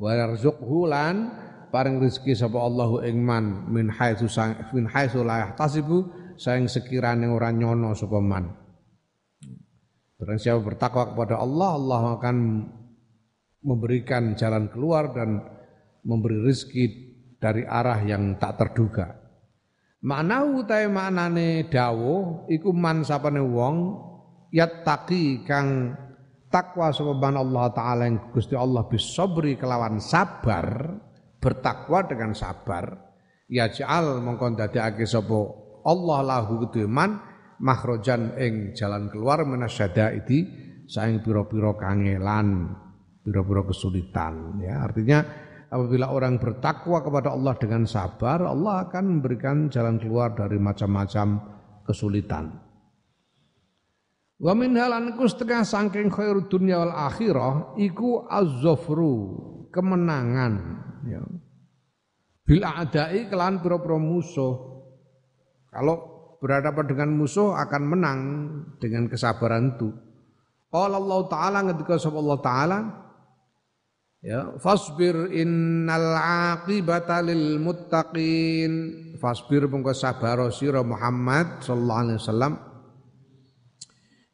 [0.00, 1.36] Wa yarzuqhu lan
[1.68, 4.32] paring rezeki sapa Allah ing man min haitsu
[4.72, 6.08] min haitsu la yahtasibu
[6.40, 8.56] saing sekirane ora nyono sapa man.
[10.16, 12.36] Barang siapa bertakwa kepada Allah Allah akan
[13.68, 15.60] memberikan jalan keluar dan
[16.02, 16.84] memberi rezeki
[17.42, 19.18] dari arah yang tak terduga.
[20.02, 23.94] Makna utahe maknane dawuh iku man sapane wong
[24.50, 25.94] yattaqi kang
[26.50, 30.98] takwa sapa Allah taala yang Gusti Allah bisabri kelawan sabar,
[31.38, 33.14] bertakwa dengan sabar.
[33.46, 35.38] Ya ja'al mongko dadekake sapa
[35.86, 37.22] Allah lahu kudu man
[37.62, 40.46] makhrojan ing jalan keluar menasyada itu
[40.90, 42.74] saing pira-pira kangelan,
[43.22, 44.82] pira-pira kesulitan ya.
[44.82, 45.22] Artinya
[45.72, 51.40] Apabila orang bertakwa kepada Allah dengan sabar, Allah akan memberikan jalan keluar dari macam-macam
[51.88, 52.52] kesulitan.
[54.36, 59.16] Wa min halanku setengah sangking khair dunia wal akhirah iku az-zafru,
[59.72, 60.52] kemenangan
[61.08, 61.24] ya.
[62.44, 64.52] Bil a'dai kelan pira-pira musuh.
[65.72, 65.96] Kalau
[66.42, 68.20] berhadapan dengan musuh akan menang
[68.76, 69.88] dengan kesabaran itu.
[70.68, 72.78] Qala Allah taala ketika Allah taala
[74.22, 76.14] Ya, fasbir innal
[76.54, 78.72] aqibata lil muttaqin.
[79.18, 82.54] Fasbir mongko sabar sira Muhammad sallallahu alaihi wasallam.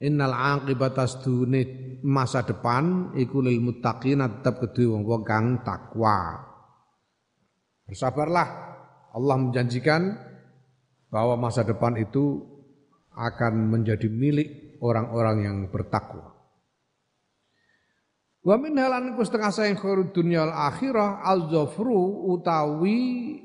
[0.05, 6.37] Innal aqibata stune masa depan iku lil muttaqin tetap kedue wong-wong kang takwa.
[7.89, 8.69] Bersabarlah.
[9.17, 10.21] Allah menjanjikan
[11.09, 12.45] bahwa masa depan itu
[13.17, 16.38] akan menjadi milik orang-orang yang bertakwa.
[18.49, 23.37] Wa min halan ku setengah sayang khairud dunya al akhirah al zafru utawi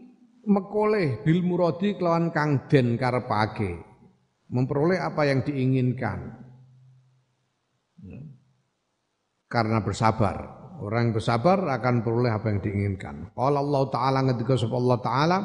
[0.47, 3.83] mekoleh bil muradi kelawan kang den karepake.
[4.47, 6.39] Memperoleh apa yang diinginkan.
[9.51, 10.63] Karena bersabar.
[10.79, 13.35] Orang yang bersabar akan peroleh apa yang diinginkan.
[13.35, 14.19] Qala Allah taala
[14.55, 15.39] sapa Allah taala.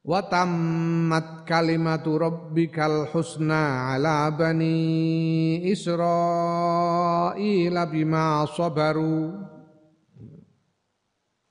[0.00, 9.28] Wa tammat kalimatu rabbikal husna ala bani Israila bima sabaru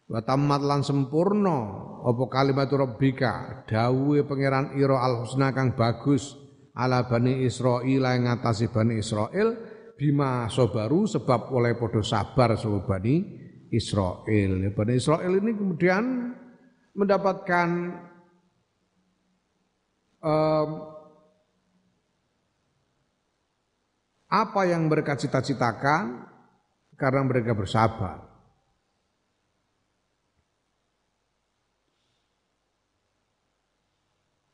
[0.09, 1.57] wa tammat lan sempurna
[2.01, 6.33] apa kalimatu rabbika dawuhe pangeran ira al husna kang bagus
[6.73, 9.61] ala bani Israila yang ngatasi bani Israel
[9.93, 14.73] bima sabaru sebab oleh podo sabar sapa bani Israel.
[14.73, 16.33] Bani Israel ini kemudian
[16.97, 17.69] mendapatkan
[20.23, 20.69] um,
[24.29, 26.29] apa yang mereka cita-citakan
[26.93, 28.29] karena mereka bersabar.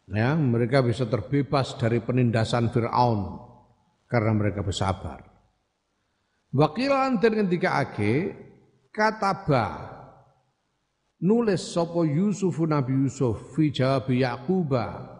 [0.05, 3.41] Ya, mereka bisa terbebas dari penindasan Fir'aun
[4.05, 5.25] karena mereka bersabar.
[6.55, 8.13] Wakilan dan ketika ake
[8.95, 9.91] kataba
[11.19, 15.14] nulis sopo Yusuf Nabi Yusuf fi jawab Yaquba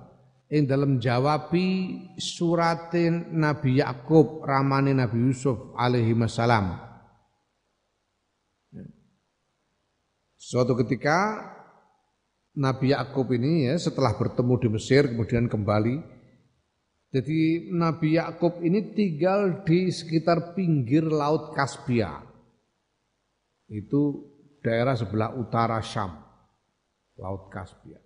[0.49, 6.77] ing dalam jawabi suratin Nabi Yakub ramane Nabi Yusuf alaihi wasallam.
[10.37, 11.41] Suatu ketika
[12.53, 16.13] Nabi Yakub ini ya setelah bertemu di Mesir kemudian kembali.
[17.09, 22.21] Jadi Nabi Yakub ini tinggal di sekitar pinggir Laut Kaspia.
[23.65, 24.29] Itu
[24.61, 26.13] daerah sebelah utara Syam,
[27.17, 28.04] Laut Kaspia.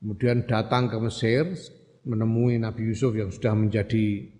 [0.00, 1.44] Kemudian datang ke Mesir
[2.08, 4.32] menemui Nabi Yusuf yang sudah menjadi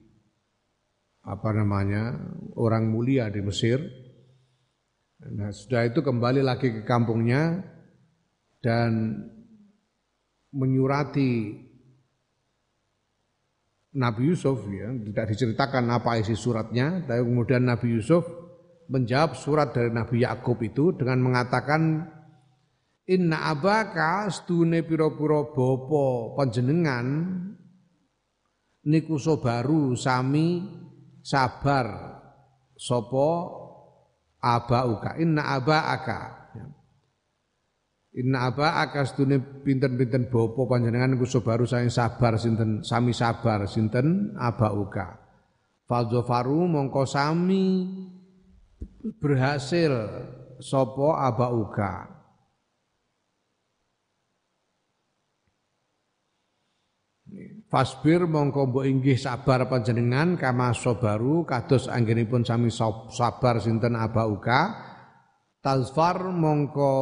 [1.20, 2.16] apa namanya
[2.56, 3.76] orang mulia di Mesir.
[5.20, 7.60] Nah, sudah itu kembali lagi ke kampungnya
[8.64, 9.20] dan
[10.56, 11.60] menyurati
[13.90, 18.22] Nabi Yusuf ya, tidak diceritakan apa isi suratnya, tapi kemudian Nabi Yusuf
[18.86, 22.06] menjawab surat dari Nabi Yakub itu dengan mengatakan
[23.08, 27.06] Inna abaka stune piro-piro bopo panjenengan
[28.84, 30.60] niku baru sami
[31.24, 32.16] sabar.
[32.80, 33.28] Sopo
[34.40, 35.20] abauka?
[35.20, 36.20] Inna abaaka
[36.56, 36.64] ya.
[38.24, 42.80] inna abaaka sedune pinten-pinten bapa panjenengan iku baru saya sabar sinten?
[42.80, 44.32] Sami sabar sinten?
[44.40, 45.20] Abauka.
[45.84, 47.84] Falzofaru mongko sami
[49.20, 49.92] berhasil.
[50.60, 52.19] Sopo abauka
[57.70, 62.66] Fasbir mongko mbok inggih sabar panjenengan kama sabaru kados anggenipun sami
[63.14, 64.90] sabar sinten abauka
[65.62, 66.94] Tazfar mongko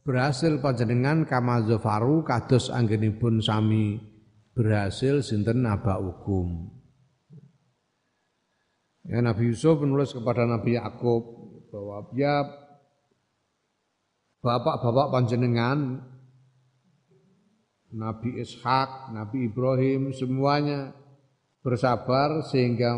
[0.00, 4.00] berhasil panjenengan kama zafaru kados anggenipun sami
[4.56, 6.72] berhasil sinten abaukum
[9.04, 11.22] Ya Nabi Yusuf menulis kepada Nabi Yakub
[11.68, 12.48] bahwa ya
[14.40, 16.00] bapak-bapak panjenengan
[17.96, 20.92] Nabi Ishak, Nabi Ibrahim semuanya
[21.64, 22.92] bersabar sehingga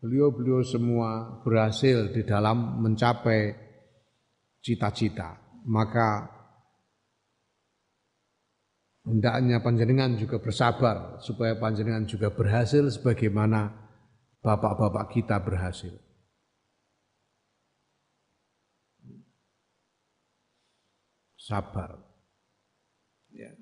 [0.00, 3.52] beliau-beliau semua berhasil di dalam mencapai
[4.64, 5.36] cita-cita.
[5.68, 6.32] Maka
[9.04, 13.68] hendaknya panjenengan juga bersabar supaya panjenengan juga berhasil sebagaimana
[14.40, 15.92] bapak-bapak kita berhasil.
[21.36, 22.00] Sabar.
[23.34, 23.52] Ya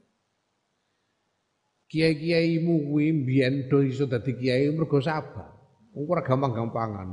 [1.91, 5.59] kiai-kiaimu kuwi mbiyen do iso dadi kiai mergo sabar.
[5.91, 7.09] Ora gampang-gampangan.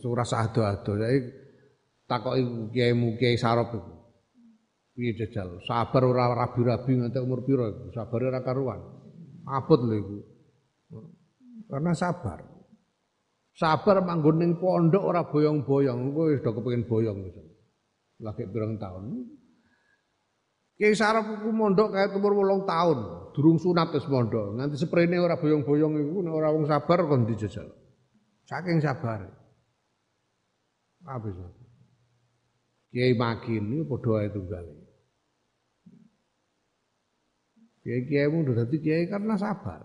[0.00, 0.96] Ora sado-ado.
[0.96, 1.28] Saiki
[2.08, 3.92] takoki kiaimu kiai sarop iku.
[4.96, 5.60] Piye jajal?
[5.68, 7.68] Sabar ora rabi-rabi nganti umur pira?
[7.92, 8.80] Sabar ora karuan.
[9.44, 10.18] Abot lho iku.
[11.68, 12.40] Karena sabar.
[13.52, 16.16] Sabar manggon ning pondok ora boyong-boyong.
[16.16, 17.20] Kowe wis do kepengin boyong.
[18.24, 19.28] Lagi pirang tahun.
[20.80, 22.98] Kiai Sarap ku mondok kaya umur 8 tahun,
[23.32, 24.56] durung sunat wis mondok.
[24.56, 25.92] Nganti seprene ora boyong-boyong
[26.24, 27.68] nek ora wong sabar kon dijajal.
[28.46, 29.26] Saking sabar.
[31.02, 31.34] Habis.
[32.92, 34.66] Kiai Makin ini padha wae tunggal.
[37.82, 39.82] Kiai-kiai mu dadi kiai karena sabar.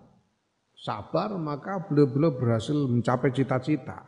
[0.78, 4.06] Sabar maka beliau-beliau berhasil mencapai cita-cita.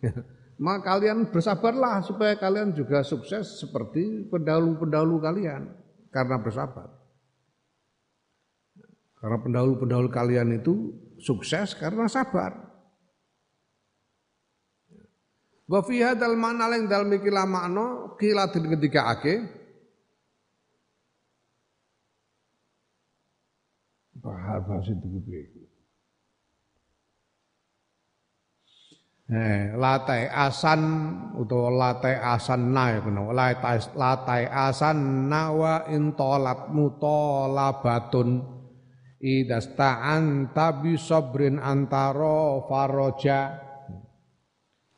[0.64, 5.70] maka kalian bersabarlah supaya kalian juga sukses seperti pendahulu-pendahulu kalian
[6.10, 6.97] karena bersabar.
[9.18, 12.54] Karena pendahulu-pendahulu kalian itu sukses karena sabar.
[15.68, 19.44] Wa fi hadzal ma'na lan dalem iki la makna kila ketika ake
[24.16, 25.58] bahar bahasa itu piye
[29.28, 30.80] Eh, latai asan
[31.36, 38.57] utawa latai asan na ya kena latai latai asan nawa intolat mutolabatun
[39.18, 43.66] idasta'an tabi sabrin antaro faroja.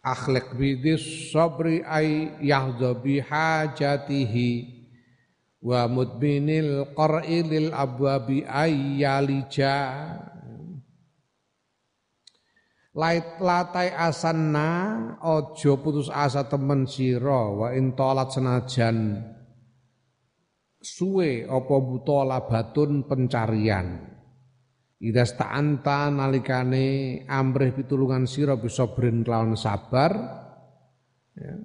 [0.01, 4.81] Akhlak bidis sabri ay yahdha hajatihi.
[5.61, 9.77] Wa mudminil qar'i lil abwabi ay yalija.
[12.97, 14.69] Lait latai asanna
[15.21, 19.21] ojo putus asa temen sira wa intolat senajan.
[20.81, 24.10] Suwe apa buta batun pencarian
[25.01, 30.13] Ida sta'anta nalikane amrih pitulungan sira bisa brin kelawan sabar
[31.33, 31.57] ya.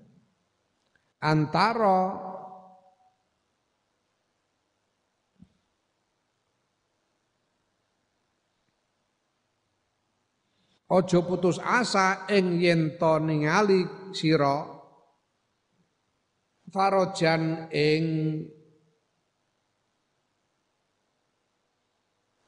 [1.20, 2.32] antara
[10.86, 14.70] Ojo putus asa ing yen to ningali sira
[16.70, 18.06] farojan ing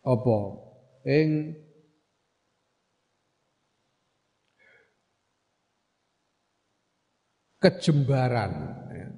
[0.06, 0.66] apa
[1.08, 1.55] ing
[7.64, 8.53] kejembaran
[8.91, 9.10] ya.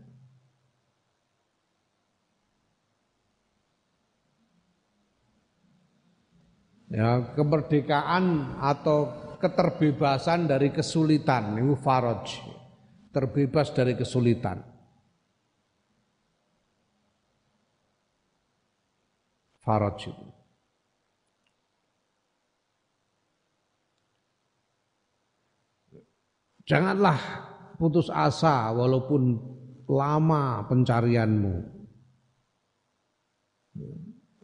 [6.94, 9.10] ya kemerdekaan atau
[9.42, 12.38] keterbebasan dari kesulitan itu faraj.
[13.10, 14.62] Terbebas dari kesulitan.
[19.66, 20.29] Faraj itu
[26.70, 27.18] Janganlah
[27.82, 29.42] putus asa walaupun
[29.90, 31.66] lama pencarianmu.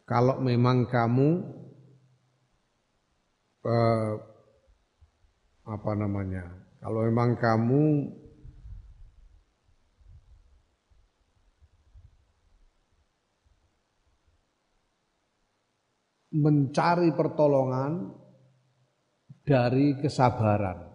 [0.10, 1.30] Kalau memang kamu
[3.62, 4.14] eh,
[5.70, 6.50] apa namanya?
[6.82, 7.84] Kalau memang kamu
[16.42, 18.18] mencari pertolongan
[19.46, 20.95] dari kesabaran.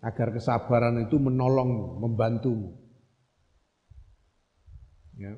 [0.00, 2.72] Agar kesabaran itu menolongmu, membantumu.
[5.20, 5.36] Ya.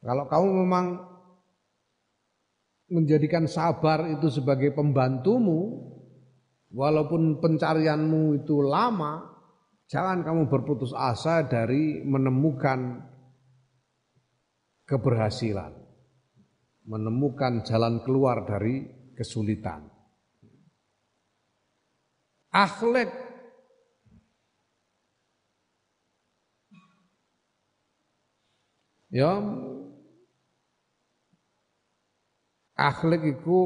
[0.00, 0.86] Kalau kamu memang
[2.88, 5.90] menjadikan sabar itu sebagai pembantumu,
[6.72, 9.28] walaupun pencarianmu itu lama,
[9.90, 13.04] jangan kamu berputus asa dari menemukan
[14.86, 15.76] keberhasilan,
[16.88, 19.89] menemukan jalan keluar dari kesulitan.
[22.50, 23.14] Akhlak
[29.10, 29.38] ya
[32.74, 33.58] akhlak iku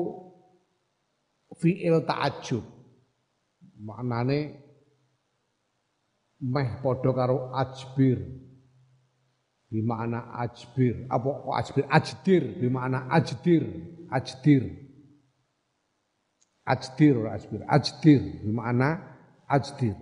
[1.61, 2.65] fi'il ta'ajub.
[3.81, 4.39] Maknane
[6.41, 8.21] meh padha karo ajbir.
[9.71, 11.09] Bi makna ajbir.
[11.09, 11.85] Apa kok ajbir?
[11.89, 13.65] Ajdir bi makna ajdir,
[14.13, 14.84] ajdir.
[16.65, 17.17] Ajdir.
[17.69, 18.23] Ajdir.
[18.41, 19.01] Bi makna
[19.49, 19.97] ajdir.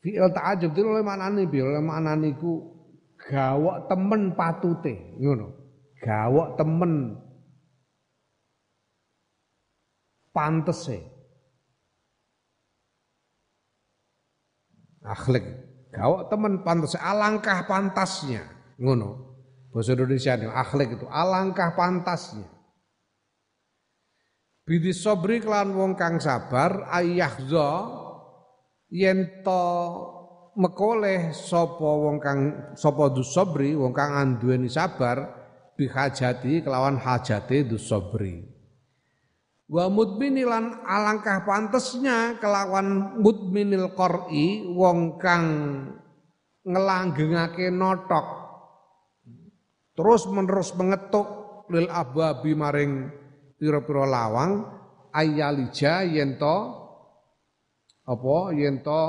[0.00, 1.60] Fi'il ta'ajub itu oleh maknane bi.
[1.60, 2.64] Oleh maknane iku
[3.20, 5.52] gawok temen patute, ngono.
[6.00, 7.20] Gawok temen
[10.32, 11.04] pantese.
[15.04, 15.44] Akhlak
[15.92, 18.48] gawok temen pantese alangkah pantasnya
[18.80, 19.28] ngono.
[19.70, 22.48] Bahasa Indonesia ini akhlak itu alangkah pantasnya
[24.70, 27.90] Bidi sobri kelan wong kang sabar ayahzo
[28.86, 29.66] yen to
[30.54, 32.40] mekoleh sapa wong kang
[32.78, 35.26] sapa sobri wong kang anduweni sabar
[35.74, 38.46] bihajati kelawan hajate dusobri.
[39.66, 45.46] Wa mudminilan alangkah pantesnya kelawan mudminil qor'i wong kang
[46.62, 48.26] ngelanggengake notok
[49.98, 51.26] terus menerus mengetuk
[51.74, 53.18] lil ababi maring
[53.60, 54.64] pira-pira lawang
[55.12, 56.56] ayalija yento
[58.08, 59.02] apa yento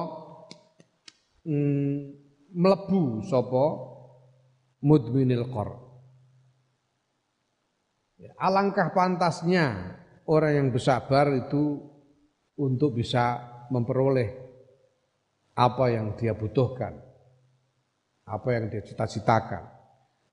[1.48, 1.96] mm,
[2.52, 3.66] mlebu sapa
[4.84, 5.70] mudminil qor
[8.38, 9.98] Alangkah pantasnya
[10.30, 11.82] orang yang bersabar itu
[12.58, 13.42] untuk bisa
[13.74, 14.30] memperoleh
[15.58, 17.02] apa yang dia butuhkan,
[18.30, 19.66] apa yang dia cita-citakan.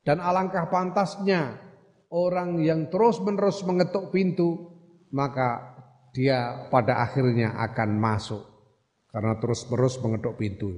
[0.04, 1.67] Dan alangkah pantasnya
[2.12, 4.72] orang yang terus-menerus mengetuk pintu,
[5.12, 5.76] maka
[6.16, 8.44] dia pada akhirnya akan masuk
[9.12, 10.72] karena terus-menerus mengetuk pintu.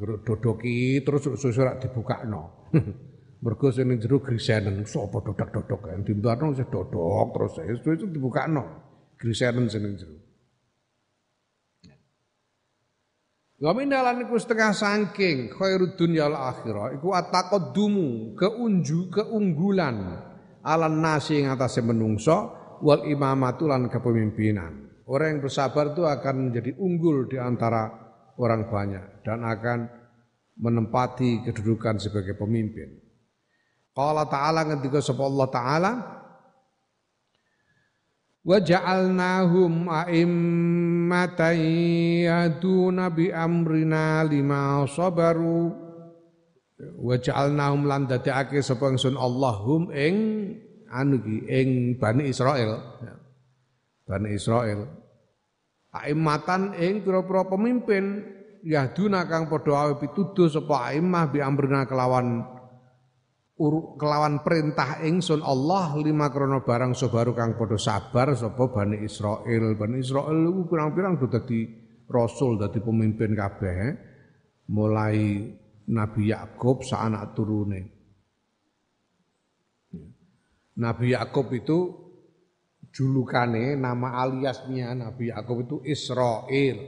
[0.00, 2.72] dodoki terus susurak dibukakno.
[3.44, 7.56] Mergo sing ning jero grisenen sapa dodak-dodok kan dimbarno wis dodok terus
[7.88, 8.64] itu dibukakno.
[9.16, 10.29] Grisenen sing jero.
[13.60, 20.16] Wa mindalan iku setengah saking khairud dunya wal akhirah iku ataqaddumu keunju keunggulan
[20.64, 25.04] alan nasi ing atase menungso wal imamatu lan kepemimpinan.
[25.04, 27.92] Orang yang bersabar itu akan menjadi unggul di antara
[28.40, 29.78] orang banyak dan akan
[30.56, 32.96] menempati kedudukan sebagai pemimpin.
[33.92, 35.92] Qala ta'ala ngendika sapa Allah taala
[38.40, 39.92] wa ja'alnahum
[41.10, 41.58] a'immatan
[42.26, 45.74] yaduna bi amrina lima sabaru.
[46.80, 50.16] Wa ja'alnahum lan dadekake sapa ingsun Allahum ing
[50.88, 51.68] anu ki ing
[52.00, 52.80] Bani Israel.
[54.08, 54.88] Bani Israel.
[55.90, 58.24] Aimmatan ing pira-pira pemimpin
[58.64, 62.46] yahduna kang padha awe pituduh sapa aimmah bi amrina kelawan
[64.00, 69.76] kelawan perintah ingsun Allah lima krono barang sobaru kang padha sabar sapa Bani Israel.
[69.76, 71.68] Bani Israel iku pirang-pirang do dadi
[72.08, 73.74] rasul, dadi pemimpin kabeh.
[73.84, 73.94] Eh.
[74.72, 75.44] Mulai
[75.92, 77.82] Nabi Yakub sa anak turune.
[80.80, 81.78] Nabi Yakub itu
[82.88, 86.78] julukane nama aliasnya Nabi Yakub itu Israel.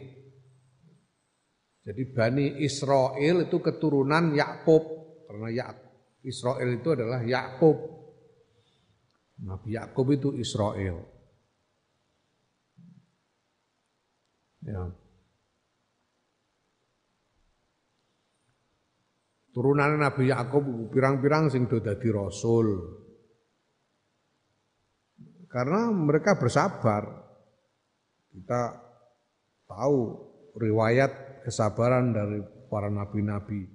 [1.83, 4.83] Jadi Bani Israel itu keturunan Yakub
[5.29, 5.82] karena Yakub
[6.23, 7.77] Israel itu adalah Yakub.
[9.43, 11.03] Nabi Yakub itu Israel.
[14.63, 14.87] Ya.
[19.53, 20.65] Turunan Nabi Yakub
[20.95, 22.71] pirang-pirang sing do dadi rasul.
[25.51, 27.21] Karena mereka bersabar.
[28.33, 28.63] Kita
[29.69, 29.99] tahu
[30.57, 32.41] riwayat kesabaran dari
[32.73, 33.69] para nabi-nabi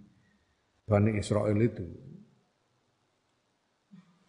[0.88, 2.07] Bani Israel itu.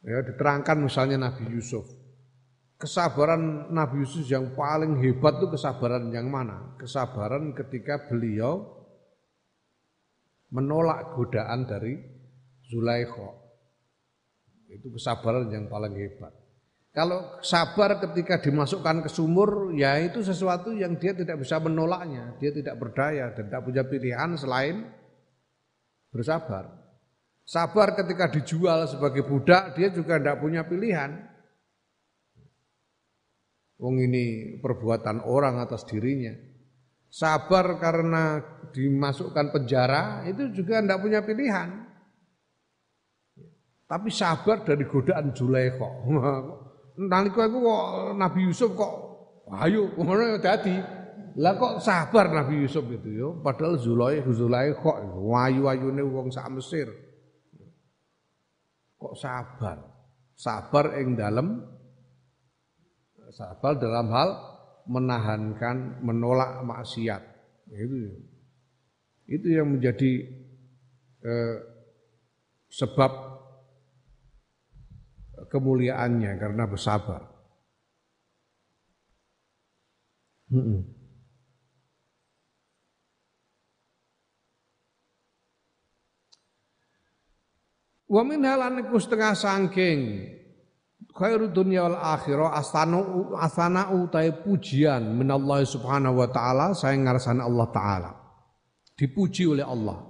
[0.09, 1.85] Ya, diterangkan misalnya Nabi Yusuf.
[2.81, 6.73] Kesabaran Nabi Yusuf yang paling hebat itu kesabaran yang mana?
[6.81, 8.65] Kesabaran ketika beliau
[10.49, 12.01] menolak godaan dari
[12.73, 13.37] Zulaikha.
[14.73, 16.33] Itu kesabaran yang paling hebat.
[16.97, 22.33] Kalau sabar ketika dimasukkan ke sumur, ya itu sesuatu yang dia tidak bisa menolaknya.
[22.41, 24.89] Dia tidak berdaya dan tidak punya pilihan selain
[26.09, 26.88] bersabar.
[27.49, 31.17] Sabar ketika dijual sebagai budak, dia juga tidak punya pilihan.
[33.81, 36.37] Wong ini perbuatan orang atas dirinya.
[37.09, 41.89] Sabar karena dimasukkan penjara, itu juga tidak punya pilihan.
[43.89, 45.89] Tapi sabar dari godaan Zulaikha.
[47.09, 47.85] Nalika iku kok
[48.21, 48.93] Nabi Yusuf kok
[49.65, 50.77] ayo ngono ya dadi.
[51.41, 57.08] Lah kok sabar Nabi Yusuf itu ya, padahal Zulaikha Zulaikha wayu-wayune wong sak Mesir
[58.99, 59.79] kok sabar.
[60.39, 61.63] Sabar ing dalam
[63.35, 64.31] sabar dalam hal
[64.89, 67.23] menahankan, menolak maksiat.
[67.69, 67.97] Itu
[69.29, 70.13] itu yang menjadi
[71.21, 71.57] eh,
[72.73, 73.13] sebab
[75.53, 77.23] kemuliaannya karena bersabar.
[88.09, 90.01] Wa min halan iku setengah sangking
[91.13, 97.69] khairu dunya wal akhirah astanu asana utai pujian Allah subhanahu wa taala saya ngarsane Allah
[97.69, 98.11] taala.
[98.97, 100.09] Dipuji oleh Allah.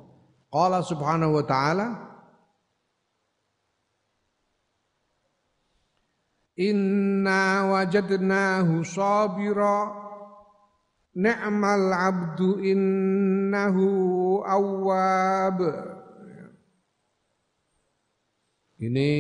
[0.49, 1.87] Qala subhanahu wa taala
[6.55, 9.93] inna wajadnahu sabira
[11.19, 13.85] ni'mal abdu innahu
[14.47, 15.59] awwab
[18.79, 19.11] ini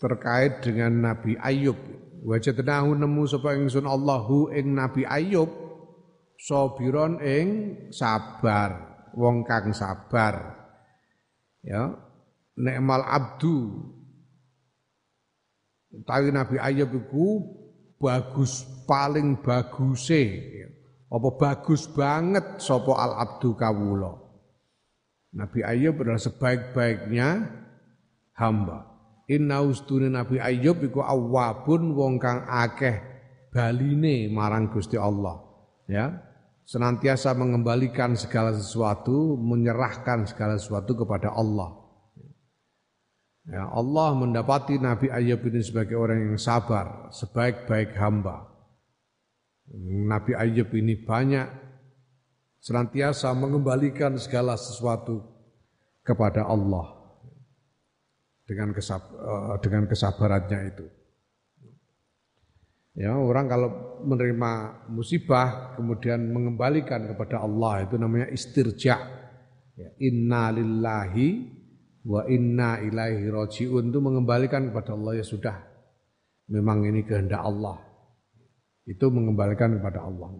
[0.00, 1.76] terkait dengan Nabi Ayub.
[2.20, 5.48] Wajadnahu nemu sapa ingsun Allahu ing Nabi Ayub
[6.40, 7.48] sabiron ing
[7.92, 10.56] sabar, wong kang sabar.
[11.60, 11.92] Ya,
[12.56, 13.84] nekmal abdu.
[15.92, 17.28] Utawi Nabi Ayub iku
[18.00, 20.24] bagus paling baguse.
[21.10, 24.14] Apa bagus banget sapa al abdu kawula.
[25.34, 27.59] Nabi Ayub adalah sebaik-baiknya
[28.40, 28.88] hamba.
[29.30, 32.98] Inna ustune Nabi Ayub iku awabun wong kang akeh
[33.54, 35.38] baline marang Gusti Allah.
[35.86, 36.18] Ya.
[36.66, 41.78] Senantiasa mengembalikan segala sesuatu, menyerahkan segala sesuatu kepada Allah.
[43.50, 48.46] Ya, Allah mendapati Nabi Ayub ini sebagai orang yang sabar, sebaik-baik hamba.
[50.06, 51.50] Nabi Ayub ini banyak
[52.62, 55.26] senantiasa mengembalikan segala sesuatu
[56.06, 56.99] kepada Allah
[58.50, 60.86] dengan kesab, uh, dengan kesabarannya itu.
[62.98, 64.50] Ya, orang kalau menerima
[64.90, 68.98] musibah kemudian mengembalikan kepada Allah itu namanya istirja.
[69.78, 71.46] Ya, inna lillahi
[72.02, 75.56] wa inna ilaihi rojiun itu mengembalikan kepada Allah ya sudah.
[76.50, 77.78] Memang ini kehendak Allah.
[78.82, 80.34] Itu mengembalikan kepada Allah.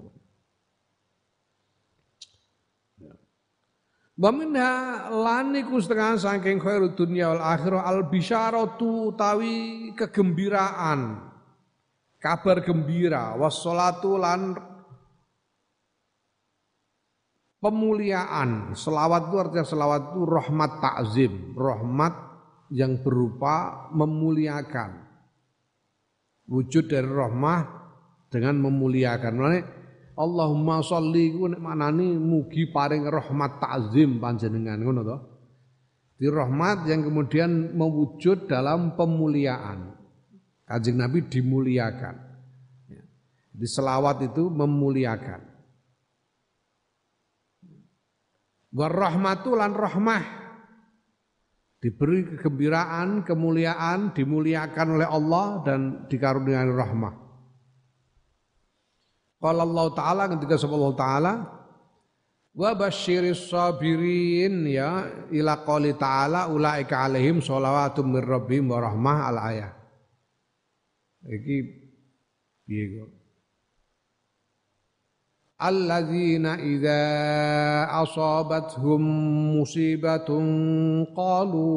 [4.20, 11.24] Wa minha lan iku setengah saking khairu dunya wal akhirah al bisyaratu tawi kegembiraan.
[12.20, 14.60] Kabar gembira wassalatu lan
[17.64, 18.76] pemuliaan.
[18.76, 22.12] Selawat itu artinya selawat itu rahmat takzim, rahmat
[22.76, 25.00] yang berupa memuliakan.
[26.44, 27.60] Wujud dari rahmah
[28.28, 29.32] dengan memuliakan.
[30.18, 35.16] Allahumma sholli ku nek manani mugi paring rahmat takzim panjenengan ngono to.
[36.20, 39.96] Di rahmat yang kemudian mewujud dalam pemuliaan.
[40.68, 42.16] Kanjeng Nabi dimuliakan.
[42.92, 43.02] Ya.
[43.56, 45.40] Di selawat itu memuliakan.
[48.70, 50.40] Warahmatu lan rahmah
[51.80, 57.14] diberi kegembiraan, kemuliaan, dimuliakan oleh Allah dan dikaruniai rahmah.
[59.40, 61.32] Qala Allah Ta'ala ketika Allah Ta'ala?
[62.50, 69.38] Wa basyiris sabirin ya ila qali ta'ala ulaika alaihim sholawatu mir rabbihim wa rahmah al
[69.38, 69.74] ayat
[71.30, 71.56] iki
[72.66, 73.10] piye kok?
[75.60, 77.04] Alladzina idza
[78.02, 78.98] asabathum
[79.60, 81.70] musibatun qalu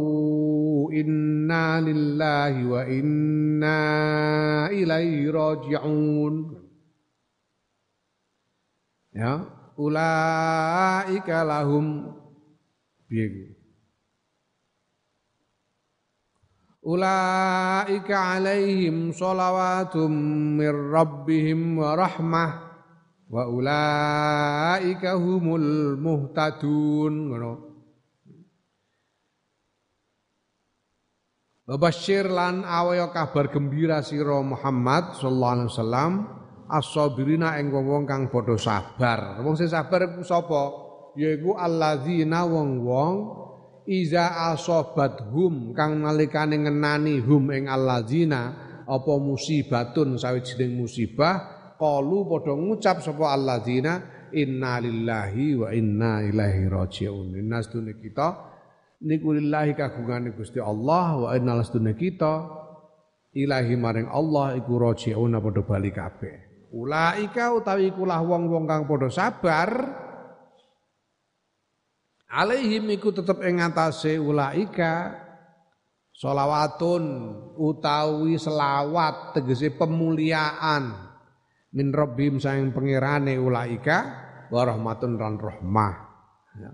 [0.96, 3.80] inna lillahi wa inna
[4.74, 6.63] ilaihi raji'un
[9.14, 9.46] ya.
[9.74, 12.14] Ulaika lahum.
[13.10, 13.54] Piye
[16.84, 20.12] ulaika alaihim shalawatum
[20.60, 22.52] mir rabbihim wa rahmah.
[23.32, 27.14] Wa ulaika humul muhtadun.
[27.32, 27.54] Ngono.
[31.64, 36.43] Babashir lan awaya kabar gembira sira Muhammad sallallahu alaihi wasallam
[36.74, 39.38] as-sabirina ing wong kang padha sabar.
[39.46, 40.64] Wong sing sabar iku sapa?
[41.14, 43.14] Yaiku alladzina wong-wong
[43.86, 48.42] iza asobathum kang nalikane ngenani hum ing alladzina
[48.90, 54.02] apa musibatun sawijining musibah qalu padha ngucap sapa alladzina
[54.34, 57.38] inna lillahi wa inna ilaihi rajiun.
[57.38, 57.62] Inna
[58.02, 58.28] kita
[59.06, 61.62] niku lillahi kagungane Gusti Allah wa inna
[61.94, 62.34] kita
[63.38, 66.53] ilahi maring Allah iku rajiun padha bali kabeh.
[66.74, 69.70] Ulaika utawi kulah wong-wong kang padha sabar
[72.34, 75.22] alaihim iku tetep ing ngatasé ulaika.
[76.14, 77.04] Solawatun
[77.58, 80.94] utawi selawat tegese pemuliaan
[81.74, 83.98] min rabbim sayang pengirane ulaika
[84.54, 85.94] wa rahmatun dan rahmah.
[86.54, 86.70] Ya.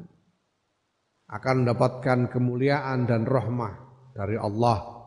[1.30, 3.74] akan mendapatkan kemuliaan dan rahmah
[4.12, 4.99] dari Allah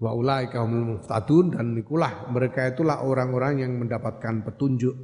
[0.00, 1.04] Wa ulaika humul
[1.52, 4.96] dan ikulah mereka itulah orang-orang yang mendapatkan petunjuk.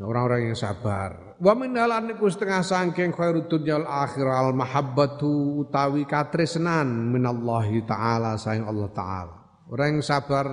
[0.00, 1.36] Orang-orang yang sabar.
[1.36, 8.40] Wa min iku setengah sangking khairud dunya al akhir al mahabbatu utawi katresnan minallahi taala
[8.40, 9.36] sayang Allah taala.
[9.68, 10.46] Orang yang sabar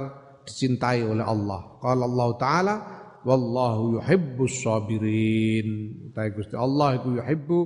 [0.43, 1.79] dicintai oleh Allah.
[1.79, 2.75] Qala Allah taala
[3.23, 5.67] wallahu yuhibbus sabirin.
[6.11, 7.59] Utawi Gusti Allah iku yuhibbu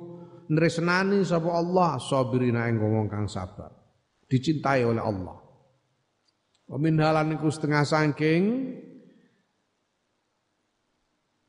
[0.53, 3.76] nresnani sapa Allah sabirina ing wong kang sabar
[4.27, 5.37] dicintai oleh Allah.
[6.67, 8.43] Wamin halan iku setengah sangking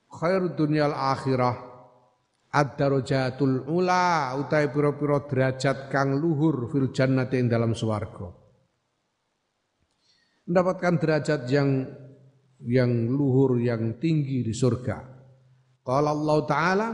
[0.07, 1.59] khair dunyal akhirah
[2.55, 8.31] ad-darajatul ula utai pira-pira derajat kang luhur fil jannati ing dalam swarga.
[10.49, 11.85] Mendapatkan derajat yang
[12.65, 14.99] yang luhur yang tinggi di surga.
[15.83, 16.89] Qala Allah taala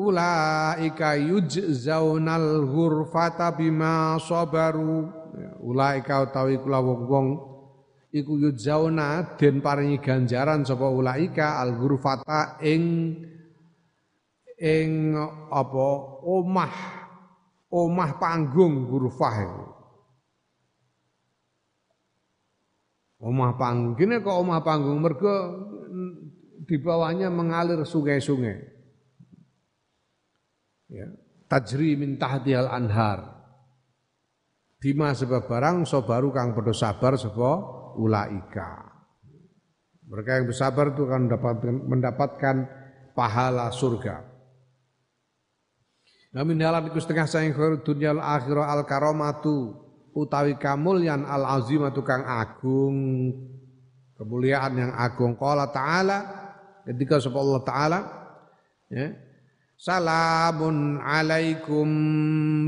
[0.00, 5.12] Ulaika yujzaunal ghurfata bima sabaru.
[5.60, 7.28] Ulaika utawi kula wong-wong
[8.12, 13.16] iku yujzauna den paringi ganjaran sapa ulaika al ghurfata ing
[14.60, 15.16] ing
[15.48, 15.86] apa
[16.20, 16.74] omah
[17.72, 19.36] omah panggung ghurfah.
[23.22, 25.36] Omah panggung, kene kok omah panggung mergo
[26.66, 28.71] di bawahnya mengalir sungai-sungai
[30.92, 31.08] ya,
[31.48, 33.32] tajri min tahtihal anhar.
[34.82, 37.52] Bima sebab barang baru kang padha sabar sapa
[37.96, 38.92] ulaika.
[40.10, 42.56] Mereka yang bersabar itu akan mendapatkan, mendapatkan
[43.16, 44.26] pahala surga.
[46.32, 49.76] Namin halan iku setengah saing khair dunya al akhirah al karamatu
[50.16, 52.96] utawi kamulyan al azimatu kang agung.
[54.18, 55.38] Kemuliaan yang agung.
[55.38, 56.18] Qala taala
[56.88, 57.98] ketika sapa Allah taala
[58.90, 59.31] ya
[59.82, 61.90] Salamun alaikum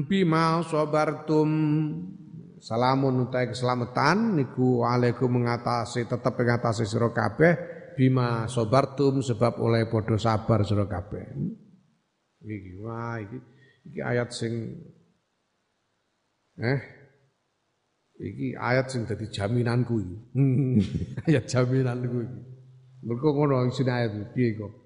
[0.02, 1.50] bima sabartum.
[2.58, 7.54] Salamun utai keselamatan niku alaikum mengatasi tetap mengatasi sira kabeh
[7.94, 11.22] bima sobartum sebab oleh podo sabar sira kabeh.
[12.42, 13.38] Iki wah iki
[13.94, 14.74] iki ayat sing
[16.58, 16.80] eh
[18.18, 20.18] iki ayat sing dadi jaminanku iki.
[21.30, 22.40] ayat jaminanku iki.
[23.06, 24.83] Mergo ngono isine ayat piye kok.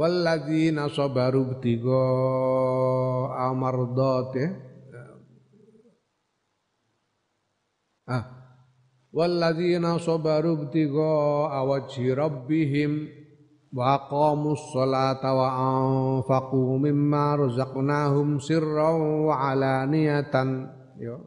[0.00, 2.00] Walladzina sabaru btigo
[3.36, 4.48] amardat ya.
[8.08, 8.24] Ah.
[9.12, 13.12] Walladzina sabaru btigo awajhi rabbihim
[13.76, 20.48] wa aqamus salata wa anfaqu mimma razaqnahum sirran wa alaniyatan
[20.96, 21.20] ya.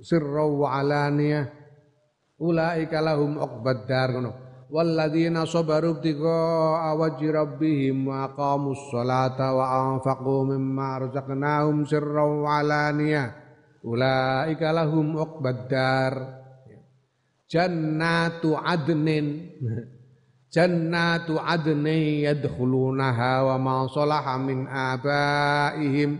[0.00, 1.44] Sirran wa alaniyah
[2.40, 10.42] ulaika lahum uqbad dar ngono walladzina sabaru ibtigha wajhi rabbihim wa aqamus salata wa anfaqu
[10.42, 13.30] mimma razaqnahum sirran wa alaniyah
[13.86, 16.14] ulaika lahum uqbad dar
[17.46, 19.54] jannatu adnin
[20.50, 26.18] jannatu adnin yadkhulunaha wa ma salaha min abaihim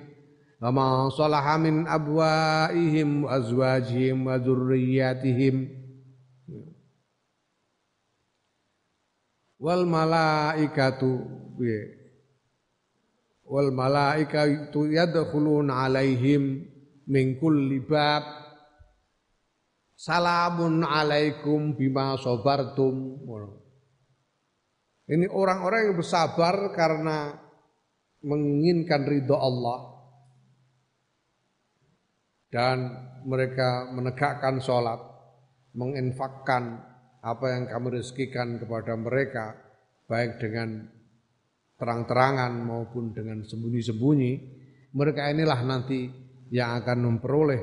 [0.62, 5.85] wa ma salaha min abwaihim wa azwajihim wa dzurriyyatihim
[9.56, 11.12] wal malaikatu
[13.46, 16.66] wal malaikatu yadkhuluna alaihim
[17.06, 18.44] min kulli bab.
[19.96, 23.16] Salamun alaikum bima sabartum.
[25.08, 27.32] Ini orang-orang yang bersabar karena
[28.20, 29.96] menginginkan ridho Allah.
[32.52, 32.78] Dan
[33.24, 35.00] mereka menegakkan sholat,
[35.72, 36.84] menginfakkan
[37.26, 39.58] apa yang kami rezekikan kepada mereka
[40.06, 40.86] baik dengan
[41.74, 44.32] terang-terangan maupun dengan sembunyi-sembunyi
[44.94, 46.06] mereka inilah nanti
[46.54, 47.62] yang akan memperoleh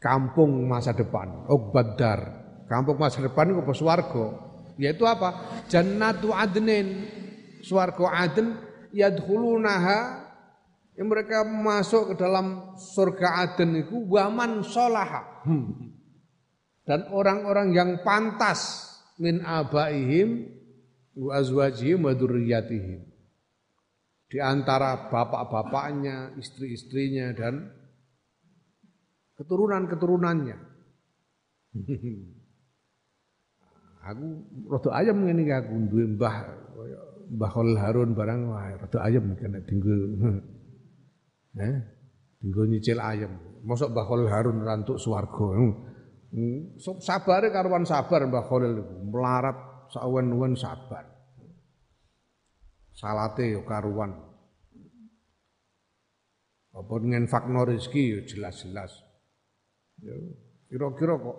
[0.00, 2.20] kampung masa depan Uqbaddar
[2.64, 4.44] kampung masa depan itu swarga
[4.78, 5.62] yaitu apa?
[5.70, 7.06] Jannatu adnin.
[7.62, 8.58] Swarga adn
[8.90, 10.26] yadkhulunaha.
[10.94, 15.42] Yang mereka masuk ke dalam surga Aden itu waman solaha.
[15.42, 15.93] Hmm
[16.84, 20.48] dan orang-orang yang pantas min abaihim
[21.16, 23.14] wa azwajihim wa dzurriyyatihim
[24.34, 27.70] di antara bapak-bapaknya, istri-istrinya dan
[29.38, 30.58] keturunan-keturunannya.
[34.10, 34.26] aku
[34.74, 36.36] rada ayam ngene iki aku duwe mbah
[37.24, 39.94] Mbah Harun barang wah rada ayam kena dinggo.
[41.54, 41.78] Eh,
[42.42, 43.38] dinggo nyicil ayam.
[43.62, 45.54] Mosok Mbah Harun rantuk swarga.
[46.34, 49.54] Hmm, sabare karuan sabar Mbah Khalil melarat
[49.94, 51.06] sawen-wen sabar.
[52.90, 54.18] Salate yo karuan.
[56.74, 56.94] Apa
[57.30, 58.90] fakno rezeki yo jelas-jelas.
[60.02, 60.34] Yo
[60.66, 61.38] kira-kira kok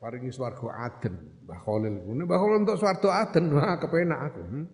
[0.00, 1.94] paringi swarga aden Mbah Khalil.
[2.08, 4.42] Ini Mbah Khalil untuk swarga aden wah kepenak aku.
[4.48, 4.66] Hmm.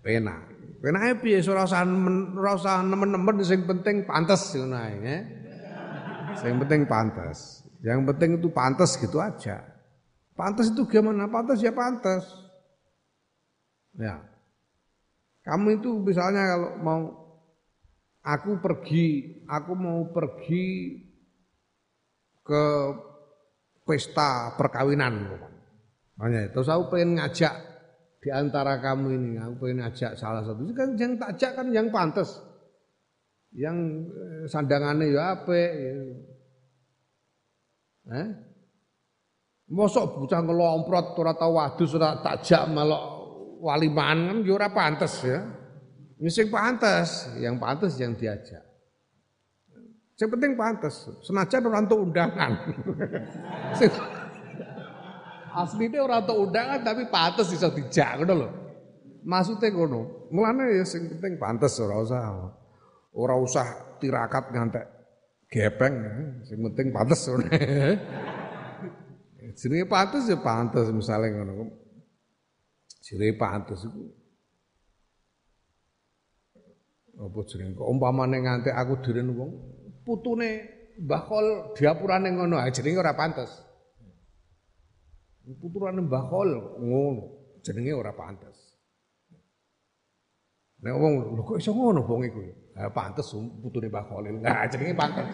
[0.00, 0.40] Penak.
[0.80, 5.43] Penake piye ora usah ora usah nemen-nemen sing penting pantes ngono ae, ya.
[6.42, 7.38] Yang penting pantas.
[7.84, 9.60] Yang penting itu pantas gitu aja.
[10.34, 11.30] Pantas itu gimana?
[11.30, 12.24] Pantas ya pantas.
[13.94, 14.18] Ya.
[15.44, 17.02] Kamu itu misalnya kalau mau
[18.24, 20.96] aku pergi, aku mau pergi
[22.40, 22.64] ke
[23.84, 25.28] pesta perkawinan.
[26.16, 27.54] Makanya, terus aku pengen ngajak
[28.24, 30.64] di antara kamu ini, aku pengen ngajak salah satu.
[30.72, 32.40] Kan yang tak ajak kan yang pantas.
[33.54, 33.76] Yang
[34.10, 35.54] eh, sandangannya ya apa?
[35.54, 35.94] Ya.
[38.04, 38.28] Eh?
[39.70, 43.02] Mosok bocah ngelomprot ora tau wadus ora takjak melok
[43.64, 45.40] waliman kan ya ora pantes ya.
[46.14, 48.62] Ini sing pantes, yang pantes yang diajak.
[50.14, 50.94] Yang penting pantes,
[51.26, 52.52] senajan ora untuk undangan.
[55.54, 58.48] Aslinya orang untuk undangan tapi pantes iso dijak ngono lho.
[59.22, 60.30] Maksudnya ngono.
[60.34, 62.20] Mulane ya sing penting pantes ora usah
[63.14, 64.84] ora usah tirakat ngantek
[65.48, 65.94] gepeng,
[66.42, 67.30] sing penting pantes.
[69.54, 71.70] Jenenge pantes ya pantes misalnya ngono.
[73.06, 74.02] Jenenge pantes iku.
[77.14, 79.50] Apa jenenge umpamane nganti aku diren wong
[80.02, 83.50] putune Mbah Kol diapurane ngono ae jenenge ora pantes.
[85.58, 86.50] Puturane Mbah Kol
[86.82, 87.24] ngono
[87.62, 88.53] jenenge ora pantes.
[90.84, 92.40] Nek wong lho kok iso ngono wong iku.
[92.76, 93.32] Eh, pantes
[93.64, 94.36] putune Mbah Khalil.
[94.44, 95.24] Nah, jenenge pantes.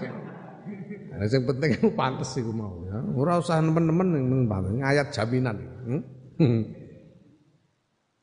[1.10, 3.02] Nah, sing penting itu pantes iku mau ya.
[3.18, 4.70] Ora usah nemen-nemen ning pantes.
[4.78, 5.56] Ayat jaminan.
[5.90, 6.02] Hmm?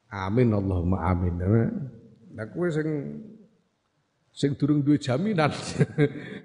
[0.08, 1.36] Amin Allahumma amin.
[2.32, 2.88] Lah kowe sing
[4.32, 5.52] sing durung duwe jaminan.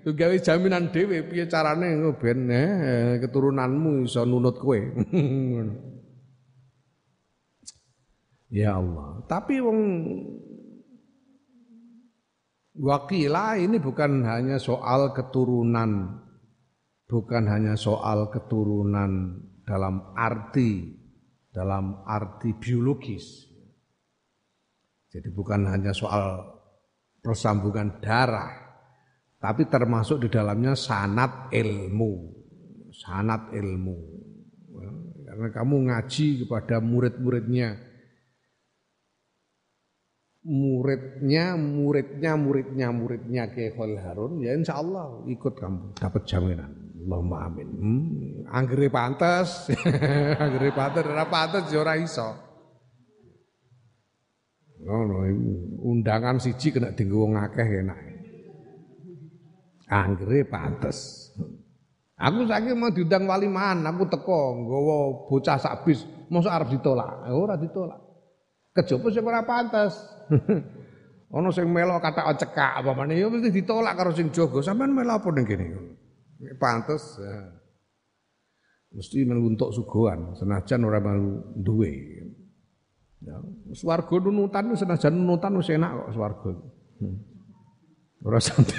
[0.03, 4.83] Tuh gawe jaminan dhewe piye carane ben eh, keturunanmu iso nunut kowe.
[8.51, 9.23] ya Allah.
[9.31, 9.79] Tapi wong
[12.77, 16.21] wakila ini bukan hanya soal keturunan
[17.13, 19.37] bukan hanya soal keturunan
[19.69, 21.03] dalam arti
[21.53, 23.45] dalam arti biologis.
[25.13, 26.41] Jadi bukan hanya soal
[27.21, 28.49] persambungan darah,
[29.37, 32.33] tapi termasuk di dalamnya sanat ilmu,
[32.89, 34.25] sanat ilmu.
[35.29, 37.77] Karena kamu ngaji kepada murid-muridnya,
[40.43, 46.71] muridnya, muridnya, muridnya, muridnya ke Khalil Harun, ya insya Allah ikut kamu, dapat jaminan.
[47.03, 47.69] Allahumma amin.
[47.83, 49.75] Hmm, anggere pantes,
[50.43, 52.31] anggere pantes ora pantes ya ora iso.
[54.83, 55.27] Ngono
[55.83, 57.99] undangan siji kena dienggo wong akeh enak.
[59.91, 61.31] Anggere pantes.
[62.23, 67.27] Aku saiki mau diundang waliman, aku teko nggawa bocah sak bis, mosok arep ditolak.
[67.35, 67.99] Ora ditolak.
[68.79, 70.12] Kejaba sing ora pantes.
[71.33, 74.61] Ana sing melok kata cekak apa meneh ya mesti ditolak karo sing jaga.
[74.61, 75.67] Sampeyan melok apa ning kene?
[76.59, 77.55] pantes ya.
[78.93, 82.19] mesti meluntuk suguhan senajan ora mau duwe
[83.23, 83.39] ya
[83.79, 86.51] swarga nunutan senajan nunutan wis enak kok swarga
[86.99, 87.17] hmm.
[88.27, 88.75] ora sampe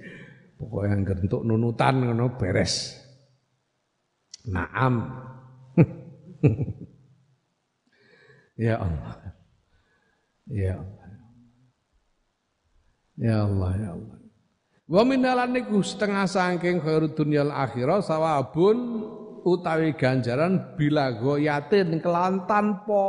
[0.58, 2.96] pokoknya yang entuk nunutan ngono beres
[4.48, 5.12] naam
[8.64, 9.43] ya Allah
[10.48, 11.10] ya Allah.
[13.14, 14.18] Ya Allah ya Allah.
[14.84, 19.08] Wa minalan niku setengah saking khairud dunyal akhirah sawabun
[19.46, 23.04] utawi ganjaran bila goyatin kelan tanpa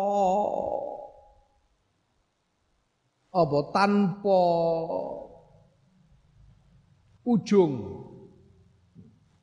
[3.36, 4.42] apa tanpa
[7.28, 7.74] ujung.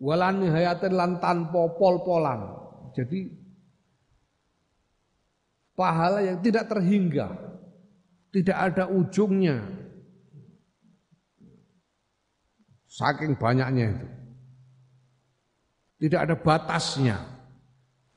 [0.02, 2.58] Walan hayatin lan tanpa pol-polan.
[2.90, 3.30] Jadi
[5.78, 7.51] pahala yang tidak terhingga
[8.32, 9.60] tidak ada ujungnya
[12.92, 14.08] Saking banyaknya itu.
[16.04, 17.16] Tidak ada batasnya.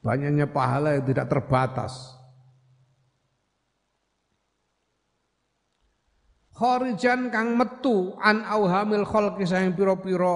[0.03, 2.11] Banyaknya pahala yang tidak terbatas.
[6.55, 10.35] Khorijan kang metu an auhamil khalqi sayang piro-piro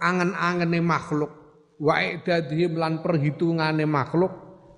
[0.00, 1.32] angen-angene makhluk
[1.80, 4.32] wa idadhim lan perhitungane makhluk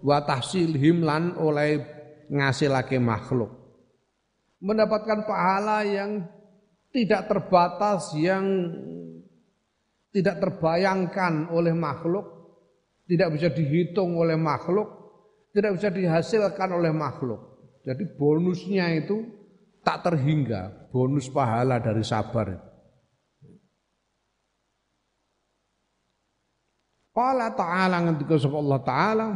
[0.07, 1.83] wa tahsilhim lan oleh
[2.31, 3.58] ngasilake makhluk
[4.59, 6.27] mendapatkan pahala yang
[6.91, 8.45] tidak terbatas yang
[10.09, 12.27] tidak terbayangkan oleh makhluk,
[13.07, 14.89] tidak bisa dihitung oleh makhluk,
[15.53, 17.41] tidak bisa dihasilkan oleh makhluk.
[17.85, 19.25] Jadi bonusnya itu
[19.85, 22.57] tak terhingga, bonus pahala dari sabar.
[27.13, 29.29] Qala ta'ala ngendika sapa Allah taala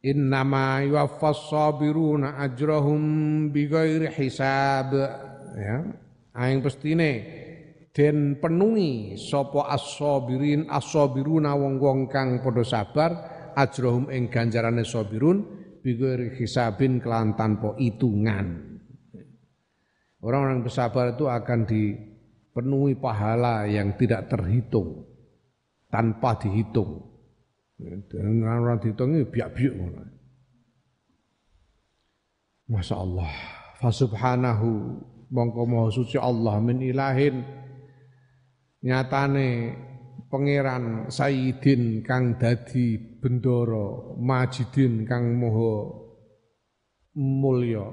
[0.00, 4.96] Innama yuwaffas sabiruna ajrahum bighairi hisab
[5.60, 5.84] ya.
[6.32, 7.10] Aing pestine
[7.92, 13.10] den penuhi sapa as-sabirin as-sabiruna wong-wong kang padha sabar
[13.52, 15.44] ajrahum ing ganjarane sabirun
[15.84, 18.80] bighairi hisabin kelan tanpa hitungan.
[20.24, 25.04] Orang-orang bersabar itu akan dipenuhi pahala yang tidak terhitung
[25.92, 27.09] tanpa dihitung
[27.80, 30.02] dan ora dihitungi biak-biak ngono.
[32.70, 33.32] Masya Allah.
[33.80, 34.70] Fasubhanahu
[35.32, 37.40] mongko maha suci Allah min ilahin
[38.84, 39.74] nyatane
[40.28, 45.98] pangeran Sayyidin kang dadi bendoro majidin kang moho
[47.16, 47.90] mulya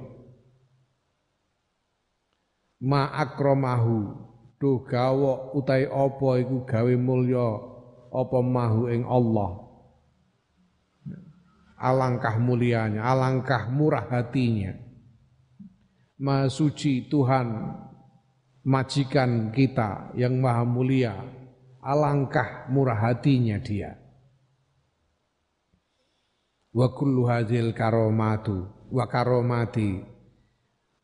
[2.84, 4.28] ma akramahu
[4.62, 7.50] do gawa utai apa iku gawe mulya
[8.14, 9.67] apa mahu ing Allah
[11.78, 14.74] alangkah mulianya, alangkah murah hatinya.
[16.18, 17.48] Maha suci Tuhan
[18.66, 21.14] majikan kita yang maha mulia,
[21.86, 23.94] alangkah murah hatinya dia.
[26.74, 30.18] Wa kullu hadhil karomatu wa karomati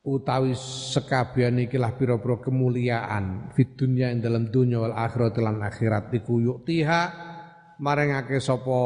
[0.04, 0.52] utawi
[0.94, 7.02] sekabian ikilah pira-pira kemuliaan fid dunya ing dalam dunya wal akhirat lan akhirat iku yuktiha
[7.80, 8.84] marengake sapa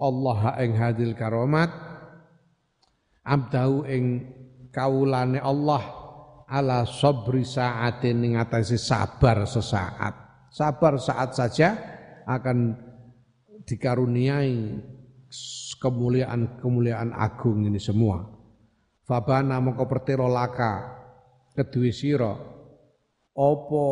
[0.00, 1.68] Allah ing hadil karomat
[3.28, 4.04] abdahu ing
[4.72, 5.84] kaulane Allah
[6.48, 10.14] ala sabri saatin ing atase sabar sesaat.
[10.48, 11.76] Sabar saat saja
[12.24, 12.72] akan
[13.68, 14.80] dikaruniai
[15.76, 18.24] kemuliaan-kemuliaan agung ini semua.
[19.04, 20.96] Fabana mongko pertiro laka
[21.52, 22.57] kedue sira
[23.38, 23.86] apa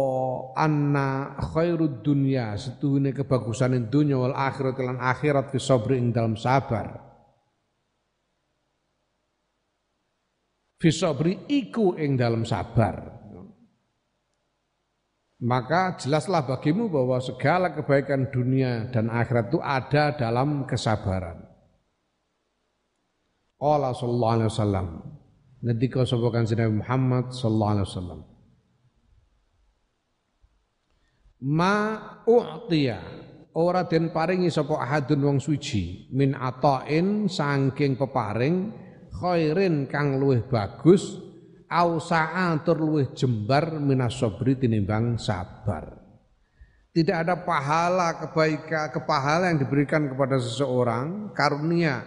[0.59, 6.99] anna khairud dunya setuhune kebagusan dunya wal akhirat lan akhirat fi sabri ing dalam sabar
[10.83, 13.17] fi sabri iku ing dalam sabar
[15.37, 21.45] maka jelaslah bagimu bahwa segala kebaikan dunia dan akhirat itu ada dalam kesabaran.
[23.61, 24.87] Allah sallallahu alaihi wasallam.
[25.61, 28.21] Ngendika sapa Kanjeng Muhammad sallallahu alaihi wasallam.
[31.45, 33.01] Ma u'tiya
[33.53, 38.73] ora den paringi sapa ahadun wong suci min atain saking peparing
[39.13, 41.21] khairin kang luwih bagus
[41.69, 45.93] ausa'a tur luwih jembar minas sabri tinimbang sabar.
[46.97, 52.01] Tidak ada pahala kebaikan kepahala yang diberikan kepada seseorang, karunia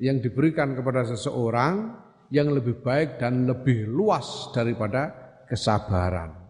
[0.00, 1.92] yang diberikan kepada seseorang
[2.32, 5.12] yang lebih baik dan lebih luas daripada
[5.44, 6.45] kesabaran.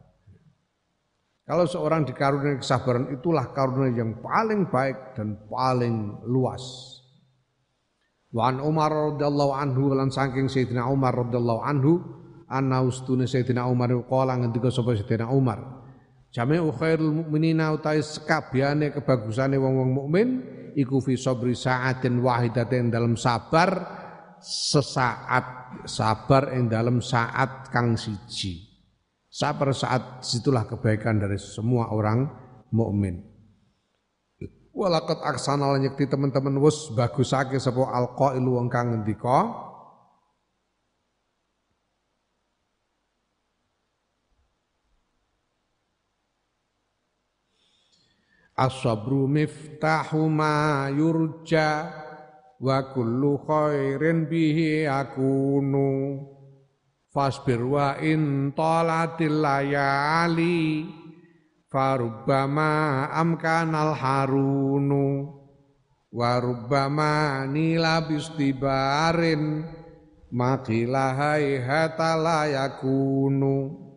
[1.47, 6.63] Kalau seorang dikaruniai kesabaran itulah karunia yang paling baik dan paling luas.
[8.35, 12.03] Wa an Umar radhiyallahu anhu lan saking Sayyidina Umar radhiyallahu anhu
[12.51, 15.87] anna ustune Sayyidina Umar qala ngendika sapa Sayyidina Umar
[16.35, 20.29] Jami'u khairul mukminina utai sekabiane kebagusane wong-wong mukmin
[20.77, 23.71] iku fi sabri sa'atin wahidatin dalam sabar
[24.43, 25.47] sesaat
[25.87, 28.66] sabar ing dalam saat kang siji
[29.37, 32.24] sabar saat situlah kebaikan dari semua orang
[32.72, 33.20] mukmin.
[34.72, 39.68] Walakat aksana lan nyekti teman-teman wis bagusake sapa alqailu wong kang ngendika
[48.57, 51.93] As-sabru miftahu ma yurja
[52.57, 56.24] wa kullu khairin bihi akunu
[57.17, 60.85] fasbir wa in talatil layali
[61.73, 65.25] farubbama amkanal harunu
[66.12, 69.64] wa rubbama nila bistibarin
[70.29, 73.89] makilahai hatala yakunu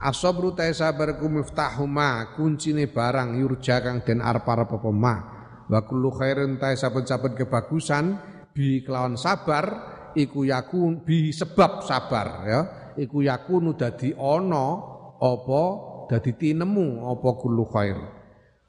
[0.00, 4.72] Asobru ta sabar ku miftahuma kuncine barang yurja kang den arep-arep.
[4.72, 8.16] Wa kullu khairin ta saben-saben kebagusan
[8.56, 12.60] bi kelawan sabar iku yakun bi sebab sabar ya.
[12.98, 14.66] Iku yakunu dadi ana
[15.20, 15.62] apa
[16.10, 17.98] dadi tinemu apa kullu khair.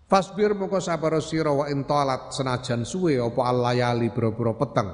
[0.05, 4.91] Fasbir moko sabar sira wa intalat senajan suwe apa alayali boro-boro peteng.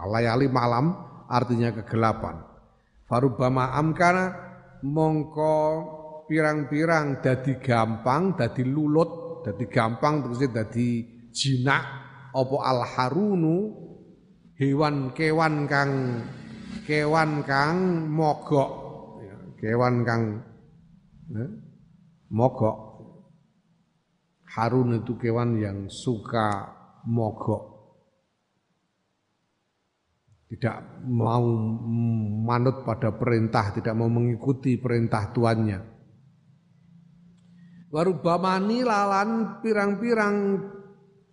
[0.00, 0.96] Alayali malam
[1.28, 2.40] artinya kegelapan.
[3.04, 4.32] Farubama amkana
[4.80, 5.54] mongko
[6.24, 11.82] pirang-pirang dadi gampang, dadi lulut, dadi gampang terus dadi jinak
[12.32, 13.56] apa al harunu
[14.62, 16.22] hewan kewan kang
[16.86, 18.70] kewan kang mogok.
[19.18, 20.22] Ya, kewan kang
[21.34, 21.50] eh,
[22.30, 22.78] mogok.
[24.52, 26.70] Harun itu kewan yang suka
[27.10, 27.74] mogok.
[30.52, 31.40] Tidak mau
[32.44, 35.80] manut pada perintah, tidak mau mengikuti perintah tuannya.
[37.88, 40.36] Warubamani lalan pirang-pirang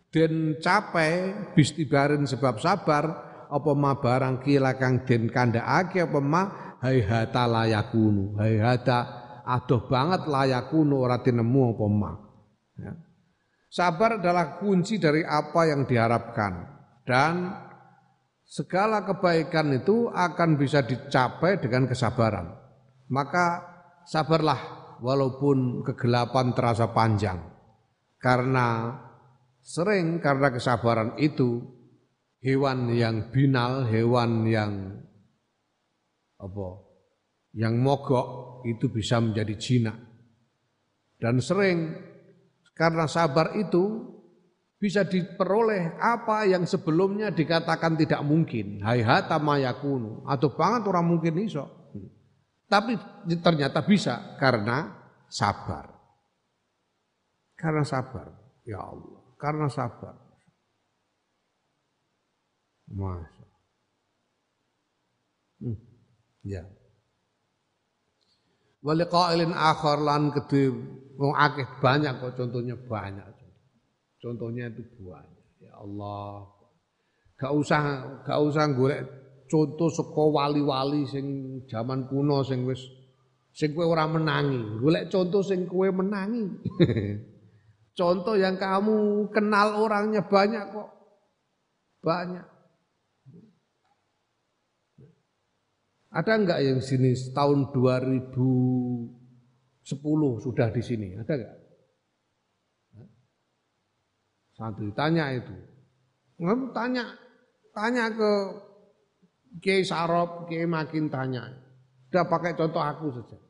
[0.10, 3.06] den capai bistibarin sebab sabar
[3.50, 6.42] apa ma barang kila kang den kandhaake apa ma
[6.82, 8.98] haihata layakunu haihata
[9.46, 12.12] adoh banget layakunu ora tinemu apa ma
[12.78, 12.92] ya.
[13.70, 16.54] sabar adalah kunci dari apa yang diharapkan
[17.06, 17.34] dan
[18.50, 22.50] segala kebaikan itu akan bisa dicapai dengan kesabaran.
[23.14, 23.62] Maka
[24.10, 24.58] sabarlah
[25.00, 27.38] walaupun kegelapan terasa panjang.
[28.20, 28.98] Karena
[29.70, 31.62] sering karena kesabaran itu
[32.42, 34.98] hewan yang binal, hewan yang
[36.42, 36.90] apa?
[37.54, 38.28] Yang mogok
[38.66, 39.98] itu bisa menjadi jinak.
[41.22, 41.94] Dan sering
[42.74, 44.10] karena sabar itu
[44.80, 48.82] bisa diperoleh apa yang sebelumnya dikatakan tidak mungkin.
[48.82, 50.24] Hai hata mayakunu.
[50.26, 51.68] Atau banget orang mungkin iso.
[52.70, 52.96] Tapi
[53.44, 54.94] ternyata bisa karena
[55.28, 55.92] sabar.
[57.60, 58.32] Karena sabar.
[58.64, 59.19] Ya Allah.
[59.40, 60.20] Karena sabar.
[62.92, 63.48] Masya.
[65.64, 65.78] Hmm.
[66.44, 66.64] Ya.
[68.84, 70.72] Wali qailin akhar lan kedhe
[71.20, 73.28] wong akeh banyak kok contohnya banyak.
[74.20, 75.44] Contohnya itu banyak.
[75.64, 76.48] Ya Allah.
[77.40, 77.82] Gak usah
[78.28, 79.08] gak usah golek
[79.48, 81.26] contoh saka wali-wali sing
[81.72, 82.84] zaman kuno sing wis
[83.56, 84.80] sing kowe ora menangi.
[84.80, 86.44] Golek contoh sing kowe menangi.
[88.00, 90.90] contoh yang kamu kenal orangnya banyak kok.
[92.00, 92.48] Banyak.
[96.10, 99.84] Ada enggak yang sini tahun 2010
[100.40, 101.20] sudah di sini?
[101.20, 101.58] Ada enggak?
[104.56, 105.56] Satu tanya itu.
[106.40, 107.04] Ngamu tanya,
[107.76, 108.32] tanya ke
[109.60, 111.52] Kiai Sarop, Kiai Makin tanya.
[112.10, 113.49] Udah pakai contoh aku saja.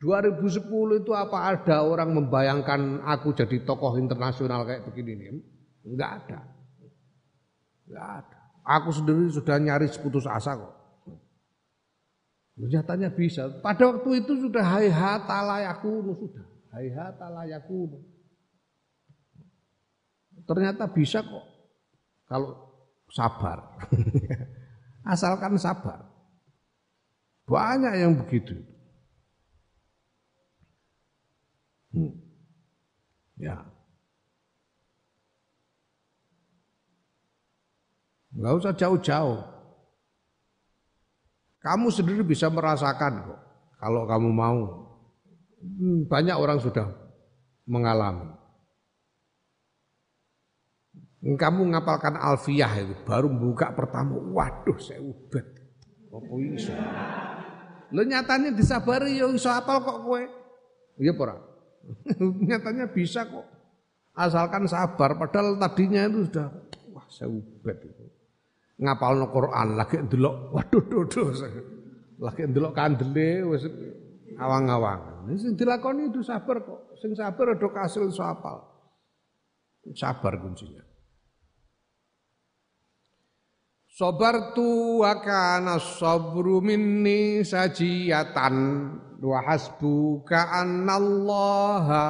[0.00, 5.28] 2010 itu apa ada orang membayangkan aku jadi tokoh internasional kayak begini nih?
[5.84, 6.40] Enggak ada.
[7.84, 8.38] Enggak ada.
[8.80, 10.72] Aku sendiri sudah nyaris putus asa kok.
[12.56, 13.48] Nyatanya bisa.
[13.60, 16.44] Pada waktu itu sudah hai hata layakunu sudah.
[16.72, 18.00] Hai hata layakunu.
[20.48, 21.44] Ternyata bisa kok.
[22.24, 22.56] Kalau
[23.12, 23.84] sabar.
[25.12, 26.08] Asalkan sabar.
[27.44, 28.69] Banyak yang begitu.
[31.90, 32.14] Hmm.
[33.40, 33.56] Ya.
[38.30, 39.40] Enggak usah jauh-jauh.
[41.60, 43.40] Kamu sendiri bisa merasakan kok.
[43.80, 44.60] Kalau kamu mau.
[45.60, 46.88] Hmm, banyak orang sudah
[47.68, 48.32] mengalami.
[51.20, 55.44] Kamu ngapalkan alfiah itu baru buka pertama, waduh saya ubet.
[56.08, 56.72] Apa iso?
[57.92, 60.22] Lo nyatanya disabari ya iso apal kok kowe.
[60.96, 61.49] Iya pora.
[62.48, 63.46] Nyatanya bisa kok.
[64.14, 65.16] Asalkan sabar.
[65.16, 66.48] Padahal tadinya itu sudah
[66.92, 67.88] wah saya itu.
[68.80, 71.22] Ngapal no Quran lagi ndelok waduh dodo.
[72.20, 73.64] Lagi ndelok kandele wis
[74.40, 75.28] awang-awang.
[75.36, 76.96] Sing dilakoni itu sabar kok.
[77.00, 78.66] Sing sabar ada kasil so apal.
[79.96, 80.84] Sabar kuncinya.
[83.90, 88.56] Sabartu wa kana sabru minni sajiyatan
[89.20, 92.04] wa hasbuka annallaha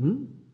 [0.00, 0.48] hmm?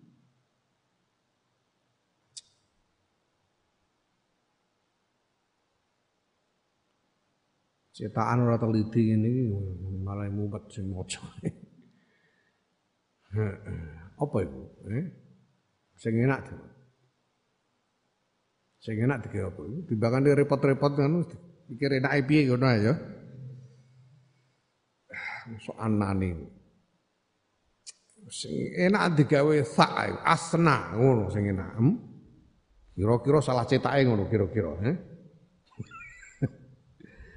[7.93, 9.53] Cetakan ora teliti ini
[10.01, 11.21] malah mumet sing maca.
[14.23, 14.61] Apa itu?
[14.89, 15.07] Eh?
[16.01, 16.57] Sing enak tuh.
[18.81, 19.63] Sing enak dikira apa?
[19.87, 21.23] Timbangan repot-repot kan
[21.71, 22.97] pikir enak piye ngono ya
[25.63, 26.31] sok anane.
[28.31, 31.71] Sing enak digawe sak asna ngono sing enak.
[31.75, 31.97] Hmm?
[32.93, 34.97] Kira-kira salah cetake ngono kira-kira, eh?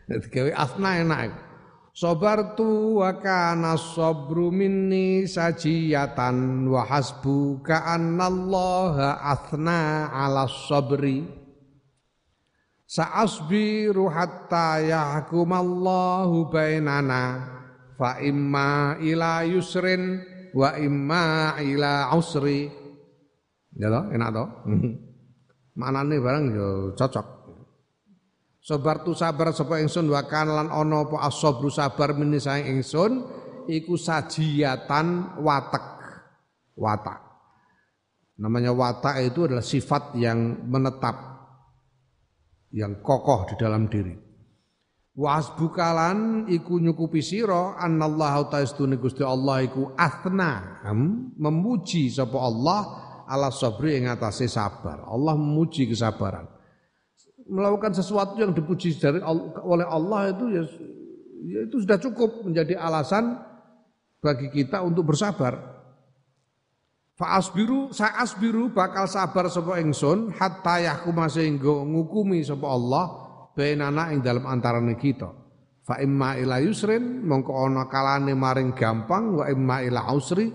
[0.24, 1.32] digawe asna enak.
[1.96, 11.24] Sabartu wa kana sabru minni sajiyatan wa hasbuka annallaha athna ala sabri
[12.86, 17.55] Sa'asbiru hatta yahkumallahu bainana
[17.96, 20.22] fa imma ila yusrin
[20.56, 22.72] wa imma ila usri.
[23.76, 24.48] Ya toh, enak toh?
[25.76, 27.28] Manane barang yo cocok.
[28.66, 33.22] Sabar tu sabar sapa ingsun wa kan lan ana apa asabru sabar meni saing ingsun
[33.70, 35.86] iku sajiatan watak.
[36.74, 37.20] Watak.
[38.42, 41.14] Namanya watak itu adalah sifat yang menetap
[42.74, 44.25] yang kokoh di dalam diri.
[45.16, 50.84] Wasbukalan iku nyukupi sira annallahu ta'istune Gusti Allah iku athna
[51.40, 52.82] memuji sapa Allah
[53.24, 55.08] ala sabri ing atase sabar.
[55.08, 56.52] Allah memuji kesabaran.
[57.48, 59.24] Melakukan sesuatu yang dipuji dari
[59.64, 60.64] oleh Allah itu ya,
[61.48, 63.40] ya itu sudah cukup menjadi alasan
[64.20, 65.80] bagi kita untuk bersabar.
[67.16, 73.25] Fa'asbiru sa'asbiru bakal sabar sapa ingsun hatta yahkuma sehingga ngukumi sapa Allah
[73.56, 75.32] bainana ing dalam antarane kita.
[75.86, 80.50] Fa imma ila yusrin mongko ana kalane maring gampang wa imma ila usri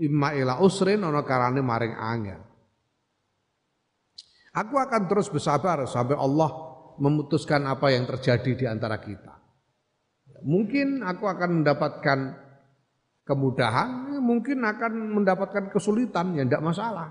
[0.00, 2.40] imma ila usrin ana kalane maring angel.
[4.54, 6.50] Aku akan terus bersabar sampai Allah
[7.02, 9.34] memutuskan apa yang terjadi di antara kita.
[10.46, 12.18] Mungkin aku akan mendapatkan
[13.26, 17.08] kemudahan, mungkin akan mendapatkan kesulitan, ya tidak masalah.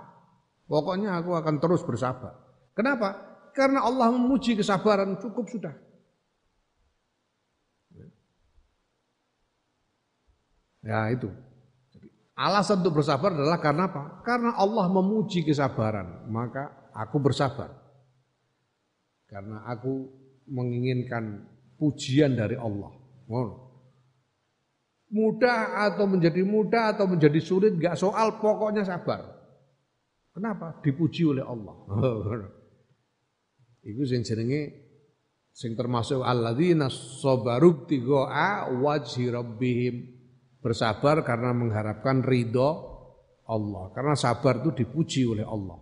[0.69, 2.31] Pokoknya aku akan terus bersabar.
[2.72, 3.32] Kenapa?
[3.54, 5.74] Karena Allah memuji kesabaran cukup sudah.
[10.84, 11.32] Ya itu.
[12.34, 14.26] Alasan untuk bersabar adalah karena apa?
[14.26, 17.72] Karena Allah memuji kesabaran, maka aku bersabar.
[19.30, 20.10] Karena aku
[20.50, 21.46] menginginkan
[21.78, 22.92] pujian dari Allah.
[25.14, 29.30] Mudah atau menjadi mudah atau menjadi sulit gak soal, pokoknya sabar.
[30.34, 30.82] Kenapa?
[30.82, 31.76] Dipuji oleh Allah.
[33.84, 34.61] Iku sing jenenge
[35.51, 39.95] sing termasuk alladzina sabaru tigoa wajhi rabbihim.
[40.64, 42.69] Bersabar karena mengharapkan ridho
[43.51, 43.91] Allah.
[43.91, 45.76] Karena sabar itu dipuji oleh Allah.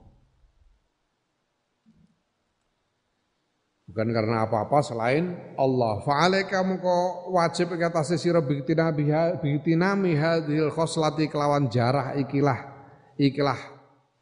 [3.86, 6.02] Bukan karena apa-apa selain Allah.
[6.02, 12.72] Fa'alaika mengko wajib ing atase sira bitinami hadhil khoslati kelawan jarah ikilah
[13.20, 13.60] ikilah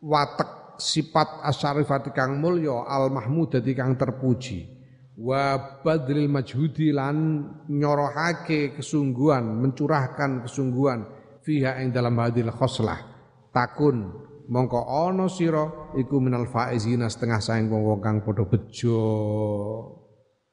[0.03, 4.79] watek sifat asyarifati kang mulya al mahmudati kang terpuji.
[5.19, 11.03] Wa badril majhudi lan nyorohake kesungguhan mencurahkan kesungguhan
[11.43, 13.03] fiha ing dalam hadil khoslah.
[13.51, 14.15] Takun
[14.47, 19.03] mongko ana sira iku minal faizina setengah saing wong kang padha bejo.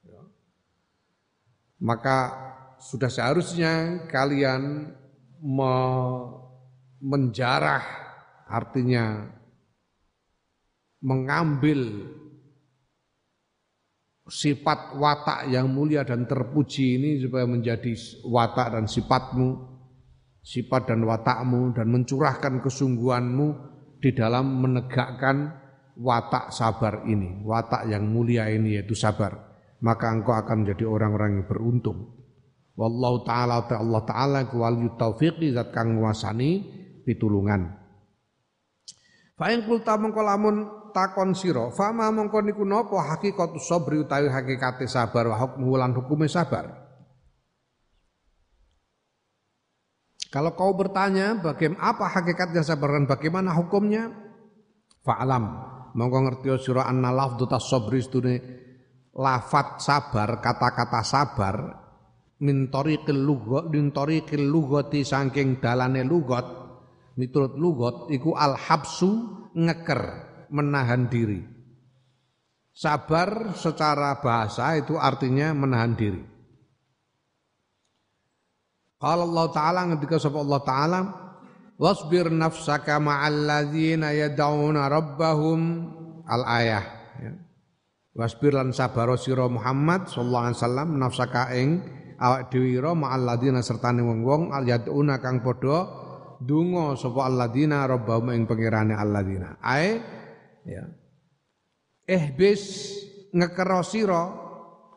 [0.02, 0.20] Ya.
[1.78, 2.18] maka
[2.82, 4.92] sudah seharusnya kalian
[5.40, 5.74] me
[7.00, 7.84] menjarah
[8.48, 9.30] artinya
[11.02, 12.08] mengambil
[14.26, 17.94] sifat watak yang mulia dan terpuji ini supaya menjadi
[18.26, 19.54] watak dan sifatmu,
[20.42, 23.48] sifat dan watakmu dan mencurahkan kesungguhanmu
[24.02, 25.54] di dalam menegakkan
[25.96, 29.46] watak sabar ini, watak yang mulia ini yaitu sabar.
[29.78, 32.16] Maka engkau akan menjadi orang-orang yang beruntung.
[32.76, 36.64] Wallahu taala ta Allah taala waliyu taufiqi zat kang nguasani
[37.08, 37.72] pitulungan.
[39.36, 39.64] Fa in
[40.96, 45.92] takon sira, fama mengko niku napa hakikatus sabri utawi hakikate sabar wa hukmu lan
[46.24, 46.88] sabar.
[50.32, 54.08] Kalau kau bertanya bagaimana apa hakikatnya sabar dan bagaimana hukumnya,
[55.04, 55.44] fa'alam.
[55.96, 58.34] Monggo ngerti sira anna lafdhu tasabri stune
[59.16, 61.56] lafat sabar, kata-kata sabar
[62.40, 64.44] min tariqil lughat min tariqil
[65.04, 66.44] saking dalane lughat
[67.16, 71.42] miturut lughat iku al habsu ngeker menahan diri.
[72.76, 76.22] Sabar secara bahasa itu artinya menahan diri.
[78.96, 81.00] Qala Allah Ta'ala ngendika sapa Allah Ta'ala
[81.76, 85.60] wasbir nafsaka ma'al ladzina yad'una rabbahum
[86.24, 86.84] al ayah
[87.20, 87.32] ya.
[88.16, 91.84] Wasbir lan sabar sira Muhammad sallallahu alaihi wasallam nafsaka ing
[92.16, 95.84] awak dhewe ira ma'al ladzina sertane wong-wong yad'una kang padha
[96.40, 99.60] donga sapa alladzina rabbahum ing pangerane alladzina.
[99.60, 100.00] Ae
[100.66, 100.84] ya.
[102.06, 102.62] Eh bis
[103.34, 104.22] ngekero sira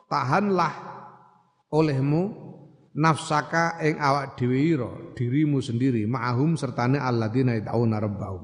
[0.10, 0.74] tahanlah
[1.74, 2.50] olehmu
[2.98, 8.44] nafsaka ing awak dhewe ira dirimu sendiri ma'ahum sertane alladzina yad'una rabbahum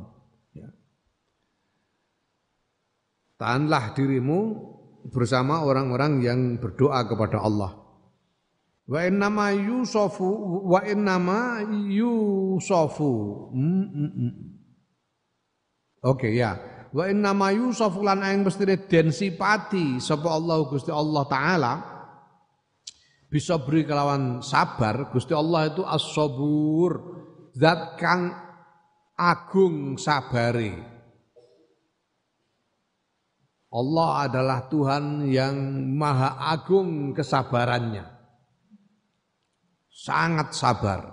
[0.53, 0.69] ya.
[3.41, 4.39] Tahanlah dirimu
[5.09, 7.77] bersama orang-orang yang berdoa kepada Allah.
[8.85, 10.29] Wa innama yusofu
[10.69, 13.13] wa innama yusofu.
[13.53, 14.33] Mm, mm, mm.
[16.05, 16.53] Oke okay, ya.
[16.95, 21.73] Wa innama yusofu lan aing mestine den sipati sapa Allah Gusti Allah taala.
[23.27, 27.19] Bisa beri kelawan sabar Gusti Allah itu as-sabur
[27.51, 28.31] zat kang
[29.19, 30.71] agung sabari
[33.75, 35.55] Allah adalah Tuhan yang
[35.99, 38.07] maha agung kesabarannya.
[39.91, 41.03] Sangat sabar.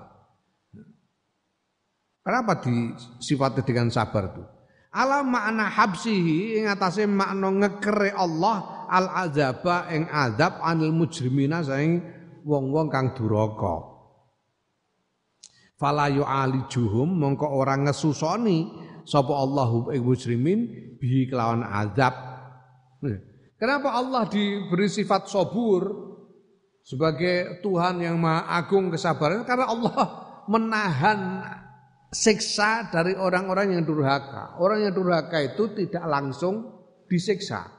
[2.23, 4.52] Kenapa disifati dengan sabar itu
[4.93, 12.05] ala makna habsihi ing atase makna ngekere Allah al azaba ing azab anil mujrimina saing
[12.45, 13.89] wong-wong kang duraka.
[15.81, 18.71] Fala yu'alijuhum mongko ora ngesusoni
[19.03, 20.61] sapa Allahu ing mujrimin
[21.01, 22.15] bi kelawan azab.
[23.59, 26.13] Kenapa Allah diberi sifat sabur
[26.83, 29.47] sebagai Tuhan yang maha agung kesabaran?
[29.47, 29.99] Karena Allah
[30.51, 31.21] menahan
[32.13, 34.61] siksa dari orang-orang yang durhaka.
[34.61, 37.73] Orang yang durhaka itu tidak langsung disiksa.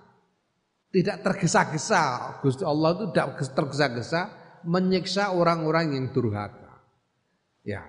[0.90, 2.38] Tidak tergesa-gesa.
[2.42, 4.22] Gusti Allah itu tidak tergesa-gesa
[4.66, 6.82] menyiksa orang-orang yang durhaka.
[7.62, 7.86] Ya.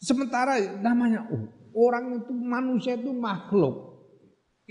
[0.00, 1.44] Sementara namanya oh,
[1.76, 3.90] orang itu manusia itu makhluk.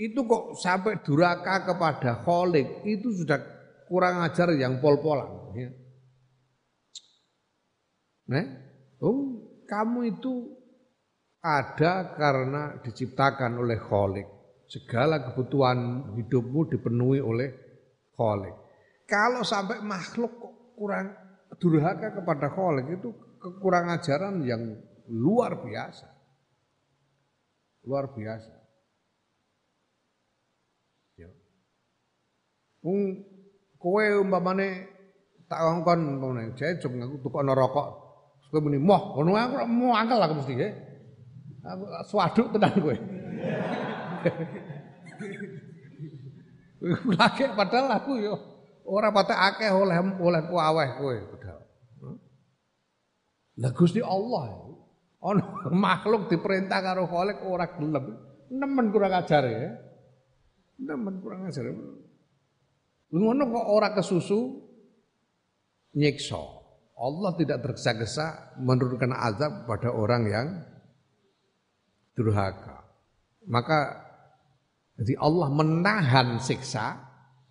[0.00, 3.36] Itu kok sampai durhaka kepada kholik itu sudah
[3.84, 5.28] kurang ajar yang pol-polan.
[5.54, 5.70] Ya.
[8.30, 8.46] Nah,
[9.02, 10.59] oh, kamu itu
[11.40, 14.28] ada karena diciptakan oleh Kholik.
[14.70, 17.48] Segala kebutuhan hidupmu dipenuhi oleh
[18.14, 18.54] Kholik.
[19.08, 20.30] Kalau sampai makhluk
[20.76, 21.10] kurang
[21.58, 23.10] durhaka kepada Kholik itu
[23.40, 24.78] kekurang ajaran yang
[25.10, 26.06] luar biasa.
[27.88, 28.52] Luar biasa.
[31.16, 31.32] Ya.
[32.84, 33.24] Wong
[33.80, 34.86] kowe umpamane
[35.48, 37.88] tak ngongkon umpamane jejeg aku tukokno rokok.
[38.52, 40.89] Kowe muni moh, ngono aku mau angkel aku mesti nggih.
[42.08, 42.96] Swaduk tenan kowe.
[47.12, 48.34] Lagi padahal aku yo
[48.88, 51.60] ora patek akeh oleh oleh kuaweh kowe padahal.
[53.60, 54.72] Lah Gusti Allah
[55.20, 55.42] ono
[55.84, 58.16] makhluk diperintah karo Khalik ora gelem.
[58.50, 59.76] Nemen kurang ajar ya.
[60.80, 61.68] Nemen kurang ajar.
[63.10, 64.40] Ngono kok ora kesusu
[65.94, 66.40] nyiksa.
[67.00, 70.46] Allah tidak tergesa-gesa menurunkan azab pada orang yang
[72.20, 72.84] durhaka.
[73.48, 74.10] Maka
[75.00, 77.00] jadi Allah menahan siksa,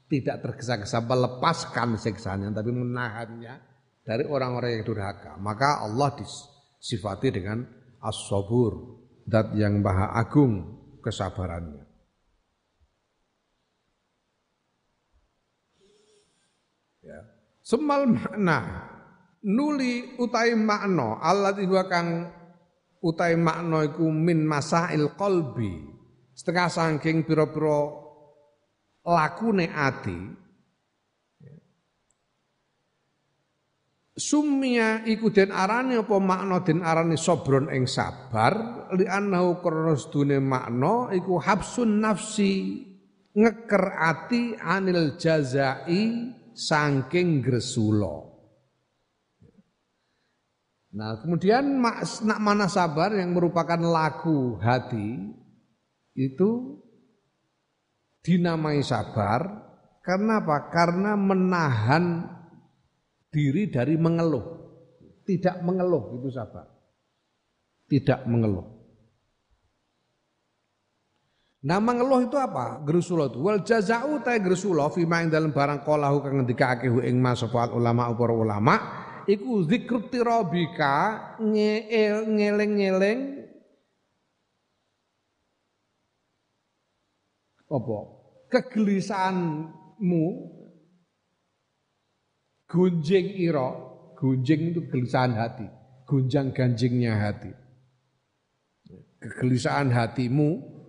[0.06, 3.58] tidak tergesa-gesa melepaskan siksanya, tapi menahannya
[4.06, 5.34] dari orang-orang yang durhaka.
[5.42, 7.66] Maka Allah disifati dengan
[8.06, 11.90] as-sabur, dat yang maha agung kesabarannya.
[17.02, 17.20] Ya.
[17.66, 18.86] Semal makna
[19.42, 22.30] nuli utai makna Allah tiba kang
[23.04, 26.00] utai makna iku min masail qalbi.
[26.36, 27.92] Setengah saking pira-pira
[29.04, 30.20] lakune ati.
[34.20, 38.88] Sumia iku den arani apa makna den arani sobron ing sabar?
[38.96, 42.84] Li annahu krana sedune makna iku habsun nafsi
[43.32, 48.29] ngeker ati anil jazai saking gresula.
[50.90, 51.78] Nah, kemudian
[52.26, 55.38] nak mana sabar yang merupakan lagu hati
[56.18, 56.82] itu
[58.26, 59.70] dinamai sabar
[60.02, 60.74] karena apa?
[60.74, 62.26] Karena menahan
[63.30, 64.58] diri dari mengeluh.
[65.22, 66.66] Tidak mengeluh itu sabar.
[67.86, 68.66] Tidak mengeluh.
[71.60, 72.82] Nah mengeluh itu apa?
[72.82, 73.38] Gerusulo itu.
[73.44, 78.34] Wal jazau ta gerusulo fima ing dalam barang kolahu kang ngendikake ing mas ulama para
[78.34, 78.76] ulama
[79.30, 83.46] iku zikru tirabika ngeleng-ngeleng.
[87.70, 88.00] Apa?
[88.50, 90.26] Kegelisahanmu.
[92.66, 93.70] Gunjing ira.
[94.18, 95.70] Gunjing itu kegelisahan hati.
[96.10, 97.54] Gunjang ganjingnya hati.
[99.22, 100.82] Kegelisahan hatimu.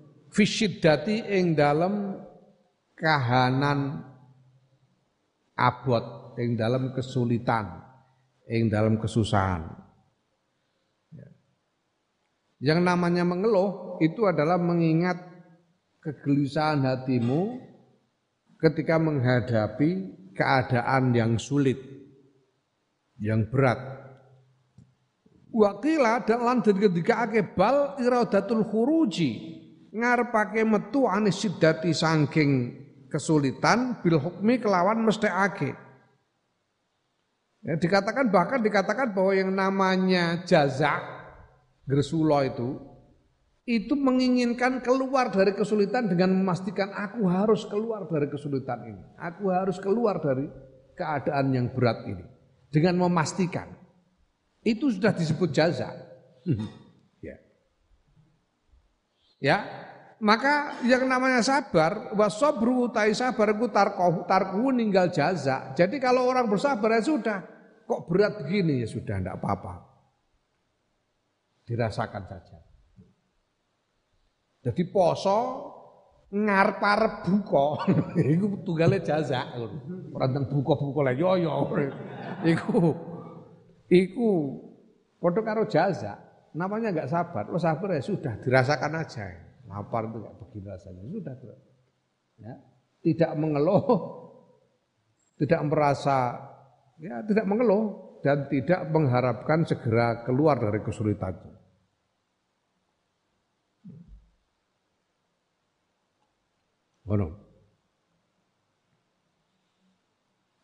[0.80, 2.14] Dati ing dalam
[2.94, 4.06] kahanan
[5.58, 7.89] abot ing dalam kesulitan
[8.50, 9.80] ing dalam kesusahan
[12.60, 15.16] yang namanya mengeluh itu adalah mengingat
[16.04, 17.56] kegelisahan hatimu
[18.60, 21.80] ketika menghadapi keadaan yang sulit,
[23.16, 23.80] yang berat.
[25.50, 29.58] Wakila dan lanjut ketika akebal iradatul khuruji
[29.90, 32.70] ngarepake metu anis sidati sangking
[33.10, 35.74] kesulitan bil hukmi kelawan ake.
[37.60, 40.96] Ya, dikatakan bahkan dikatakan bahwa yang namanya jaza
[41.84, 42.68] gersulo itu
[43.68, 49.02] itu menginginkan keluar dari kesulitan dengan memastikan aku harus keluar dari kesulitan ini.
[49.20, 50.48] Aku harus keluar dari
[50.96, 52.24] keadaan yang berat ini.
[52.72, 53.68] Dengan memastikan.
[54.64, 55.92] Itu sudah disebut jaza.
[57.26, 57.36] ya.
[59.40, 59.58] Ya,
[60.20, 65.72] maka yang namanya sabar, wasobru tai sabar ku tarkohu tarku ninggal jaza.
[65.72, 67.40] Jadi kalau orang bersabar ya sudah,
[67.88, 68.84] kok berat begini?
[68.84, 69.80] Ya sudah, tidak apa-apa.
[71.64, 72.58] Dirasakan saja.
[74.60, 75.40] Jadi poso
[76.28, 77.66] ngarep-arep buka.
[78.36, 79.56] Iku tunggale jaza
[80.12, 81.64] ora teng buka-buka lah yo yo
[82.44, 82.92] iku
[83.88, 84.28] iku
[85.16, 86.20] padha karo jaza
[86.52, 87.48] namanya enggak sabar.
[87.48, 91.36] Lo sabar ya sudah dirasakan aja lapar itu enggak begini rasanya sudah
[92.42, 92.54] ya
[93.06, 93.84] tidak mengeluh
[95.40, 96.18] tidak merasa
[96.98, 101.38] ya tidak mengeluh dan tidak mengharapkan segera keluar dari kesulitan
[107.10, 107.26] Ngono.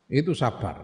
[0.06, 0.78] Itu sabar.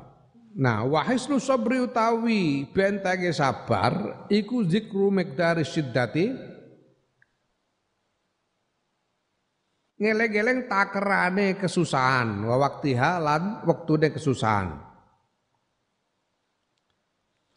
[0.58, 6.51] Nah, wahisnu sabri utawi bentenge sabar iku zikru miqdari syiddati
[10.02, 12.42] ngeleng-eleng takerane kesusahan.
[12.42, 14.74] Wa waktiha lan wektune kesusahan.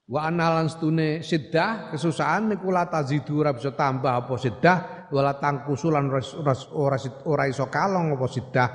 [0.06, 6.06] Wa analan stune siddah kesusahan niku la tazidu ora bisa tambah apa siddah wala tangkusulan
[6.78, 8.70] ora ora iso kalong apa sidah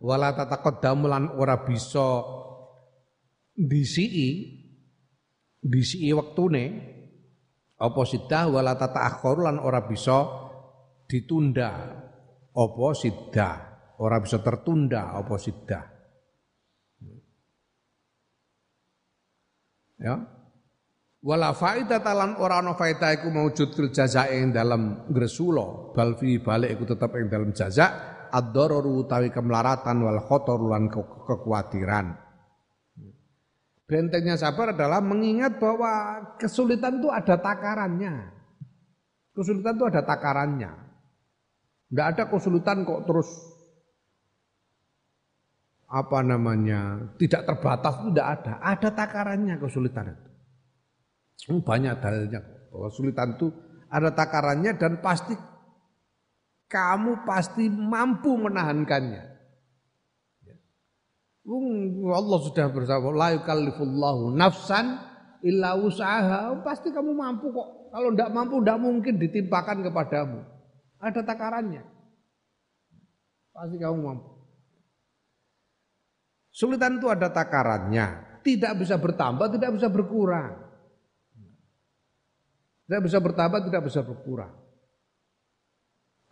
[0.00, 2.24] wala tataqaddamu lan ora bisa
[3.52, 4.32] disii
[5.60, 6.64] disii wektune
[7.76, 10.24] apa sidah wala tataakhir lan ora bisa
[11.04, 12.01] ditunda
[12.52, 13.56] apa sidah
[14.00, 15.84] ora bisa tertunda apa sidah
[20.02, 20.16] ya.
[21.22, 26.42] Wala faida talan ora ana faida iku maujud fil jazae ing dalam gresula bal fi
[26.42, 27.86] balik iku tetep ing dalam jaza
[28.26, 32.18] ad-dararu utawi kemelaratan wal khotor lan ke kekhawatiran.
[33.86, 38.34] Bentengnya sabar adalah mengingat bahwa kesulitan itu ada takarannya.
[39.30, 40.91] Kesulitan itu ada takarannya
[41.92, 43.28] tidak ada kesulitan kok terus
[45.92, 48.52] apa namanya tidak terbatas itu tidak ada.
[48.64, 50.28] Ada takarannya kesulitan itu.
[51.52, 52.40] Hmm, banyak dalilnya
[52.72, 53.52] bahwa kesulitan itu
[53.92, 55.36] ada takarannya dan pasti
[56.72, 59.22] kamu pasti mampu menahankannya.
[60.48, 60.56] Ya.
[62.08, 64.96] Allah sudah bersama la yukallifullahu nafsan
[65.44, 67.92] illa usaha pasti kamu mampu kok.
[67.92, 70.40] Kalau tidak mampu tidak mungkin ditimpakan kepadamu.
[71.02, 71.82] Ada takarannya.
[73.50, 74.30] Pasti kamu mampu.
[76.54, 78.38] Sulitan itu ada takarannya.
[78.46, 80.62] Tidak bisa bertambah, tidak bisa berkurang.
[82.86, 84.52] Tidak bisa bertambah, tidak bisa berkurang.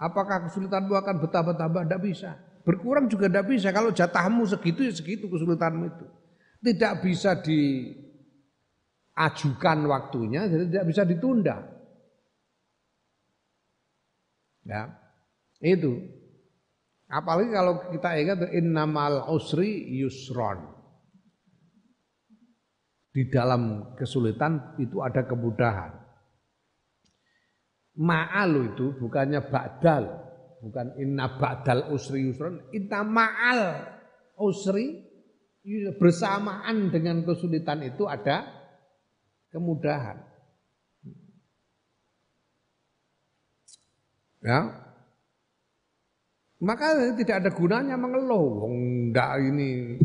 [0.01, 1.83] Apakah kesulitanmu akan bertambah-tambah?
[1.85, 2.37] Tidak bisa.
[2.65, 3.73] Berkurang juga tidak bisa.
[3.73, 6.07] Kalau jatahmu segitu ya segitu kesulitanmu itu.
[6.61, 8.19] Tidak bisa diajukan
[9.89, 11.80] waktunya, jadi tidak bisa ditunda.
[14.71, 14.87] Ya,
[15.59, 15.99] itu.
[17.11, 20.63] Apalagi kalau kita ingat innamal usri yusron.
[23.11, 25.91] Di dalam kesulitan itu ada kemudahan.
[27.99, 30.07] Ma'al itu bukannya ba'dal,
[30.63, 33.63] bukan inna ba'dal usri yusron, inna ma'al
[34.39, 35.11] usri
[35.99, 38.47] bersamaan dengan kesulitan itu ada
[39.51, 40.30] kemudahan.
[44.41, 44.73] Ya,
[46.61, 48.69] maka tidak ada gunanya mengeluh.
[48.69, 49.97] Enggak ini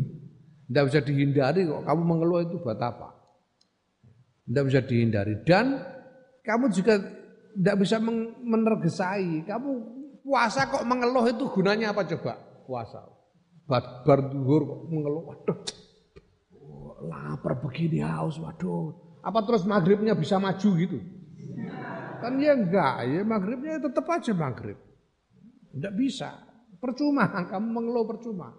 [0.71, 1.83] tidak bisa dihindari kok.
[1.83, 3.11] Kamu mengeluh itu buat apa?
[4.47, 5.43] Tidak bisa dihindari.
[5.43, 5.75] Dan
[6.47, 6.99] kamu juga
[7.55, 7.99] tidak bisa
[8.43, 9.43] menergesai.
[9.43, 9.69] Kamu
[10.23, 12.39] puasa kok mengeluh itu gunanya apa coba?
[12.63, 13.03] Puasa.
[13.67, 15.23] Bar duhur kok mengeluh.
[15.27, 15.57] Waduh,
[17.11, 18.39] lapar begini haus.
[18.39, 18.95] Waduh.
[19.25, 21.03] Apa terus maghribnya bisa maju gitu?
[22.25, 23.05] Kan ya enggak.
[23.05, 24.81] Ya maghribnya tetap aja maghrib.
[25.77, 26.41] Tidak bisa.
[26.81, 28.49] Percuma, kamu mengeluh percuma.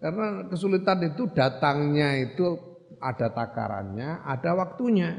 [0.00, 2.56] Karena kesulitan itu datangnya itu
[2.96, 5.12] ada takarannya, ada waktunya.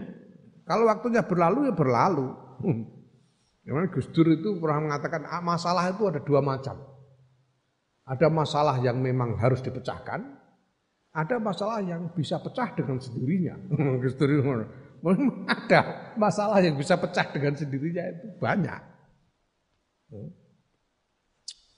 [0.65, 2.27] Kalau waktunya berlalu ya berlalu.
[3.69, 6.73] Memang Gus Dur itu pernah mengatakan ah, masalah itu ada dua macam.
[8.09, 10.25] Ada masalah yang memang harus dipecahkan,
[11.13, 13.53] ada masalah yang bisa pecah dengan sendirinya.
[14.01, 14.41] Gus Dur
[15.47, 18.81] ada masalah yang bisa pecah dengan sendirinya itu banyak.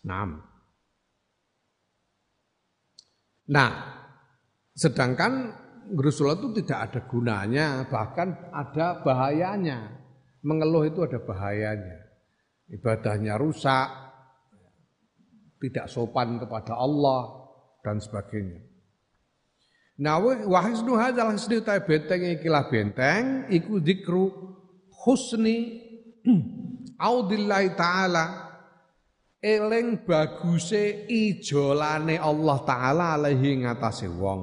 [0.02, 0.26] Nah,
[3.52, 3.72] nah
[4.74, 5.54] sedangkan
[5.92, 10.00] Rasulullah itu tidak ada gunanya, bahkan ada bahayanya.
[10.42, 12.02] Mengeluh itu ada bahayanya.
[12.72, 13.88] Ibadahnya rusak,
[15.60, 17.52] tidak sopan kepada Allah
[17.84, 18.71] dan sebagainya.
[20.02, 24.34] Nah, wahisnu hadzal hisni ta benteng ikilah benteng iku zikru
[25.06, 25.78] husni
[26.98, 28.26] audillahi taala
[29.38, 34.42] eling baguse ijolane Allah taala alaihi ngatasé wong.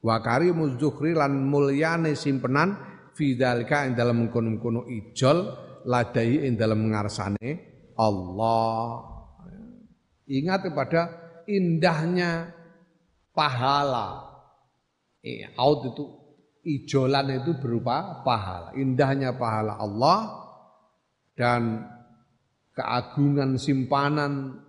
[0.00, 2.80] Wa karimuz zukhri lan mulyane simpenan
[3.12, 5.38] fidzalika ing dalem kono-kono ijol
[5.84, 7.48] ladai ing dalem ngarsane
[8.00, 9.04] Allah.
[10.24, 11.02] Ingat kepada
[11.44, 12.48] indahnya
[13.36, 14.25] pahala
[15.58, 16.04] out itu
[16.66, 20.46] ijolan itu berupa pahala indahnya pahala Allah
[21.36, 21.84] dan
[22.76, 24.62] keagungan simpanan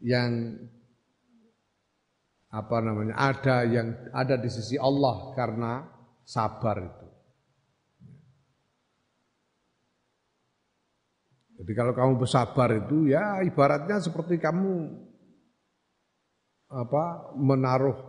[0.00, 0.56] yang
[2.48, 5.84] apa namanya ada yang ada di sisi Allah karena
[6.24, 7.06] sabar itu.
[11.58, 14.94] Jadi kalau kamu bersabar itu ya ibaratnya seperti kamu
[16.70, 18.07] apa menaruh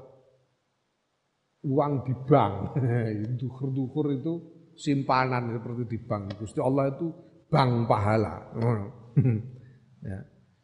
[1.66, 2.80] uang di bank.
[3.42, 4.34] Dukur-dukur itu
[4.80, 6.40] simpanan seperti di bank.
[6.40, 7.08] Gusti Allah itu
[7.50, 8.36] bank pahala.
[10.10, 10.20] ya.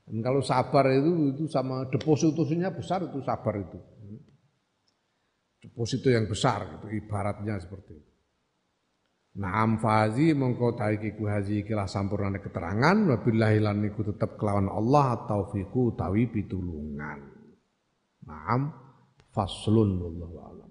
[0.06, 3.80] Dan kalau sabar itu itu sama depositonya besar itu sabar itu.
[5.66, 8.16] Deposito yang besar gitu ibaratnya seperti itu.
[9.36, 15.28] Naam fazi mongko taiki ku haji ikilah sampurnane keterangan wabillahi lan niku tetep kelawan Allah
[15.28, 17.20] taufiku tawi pitulungan.
[18.24, 18.72] Naam
[19.36, 20.65] faslun wallahu alam.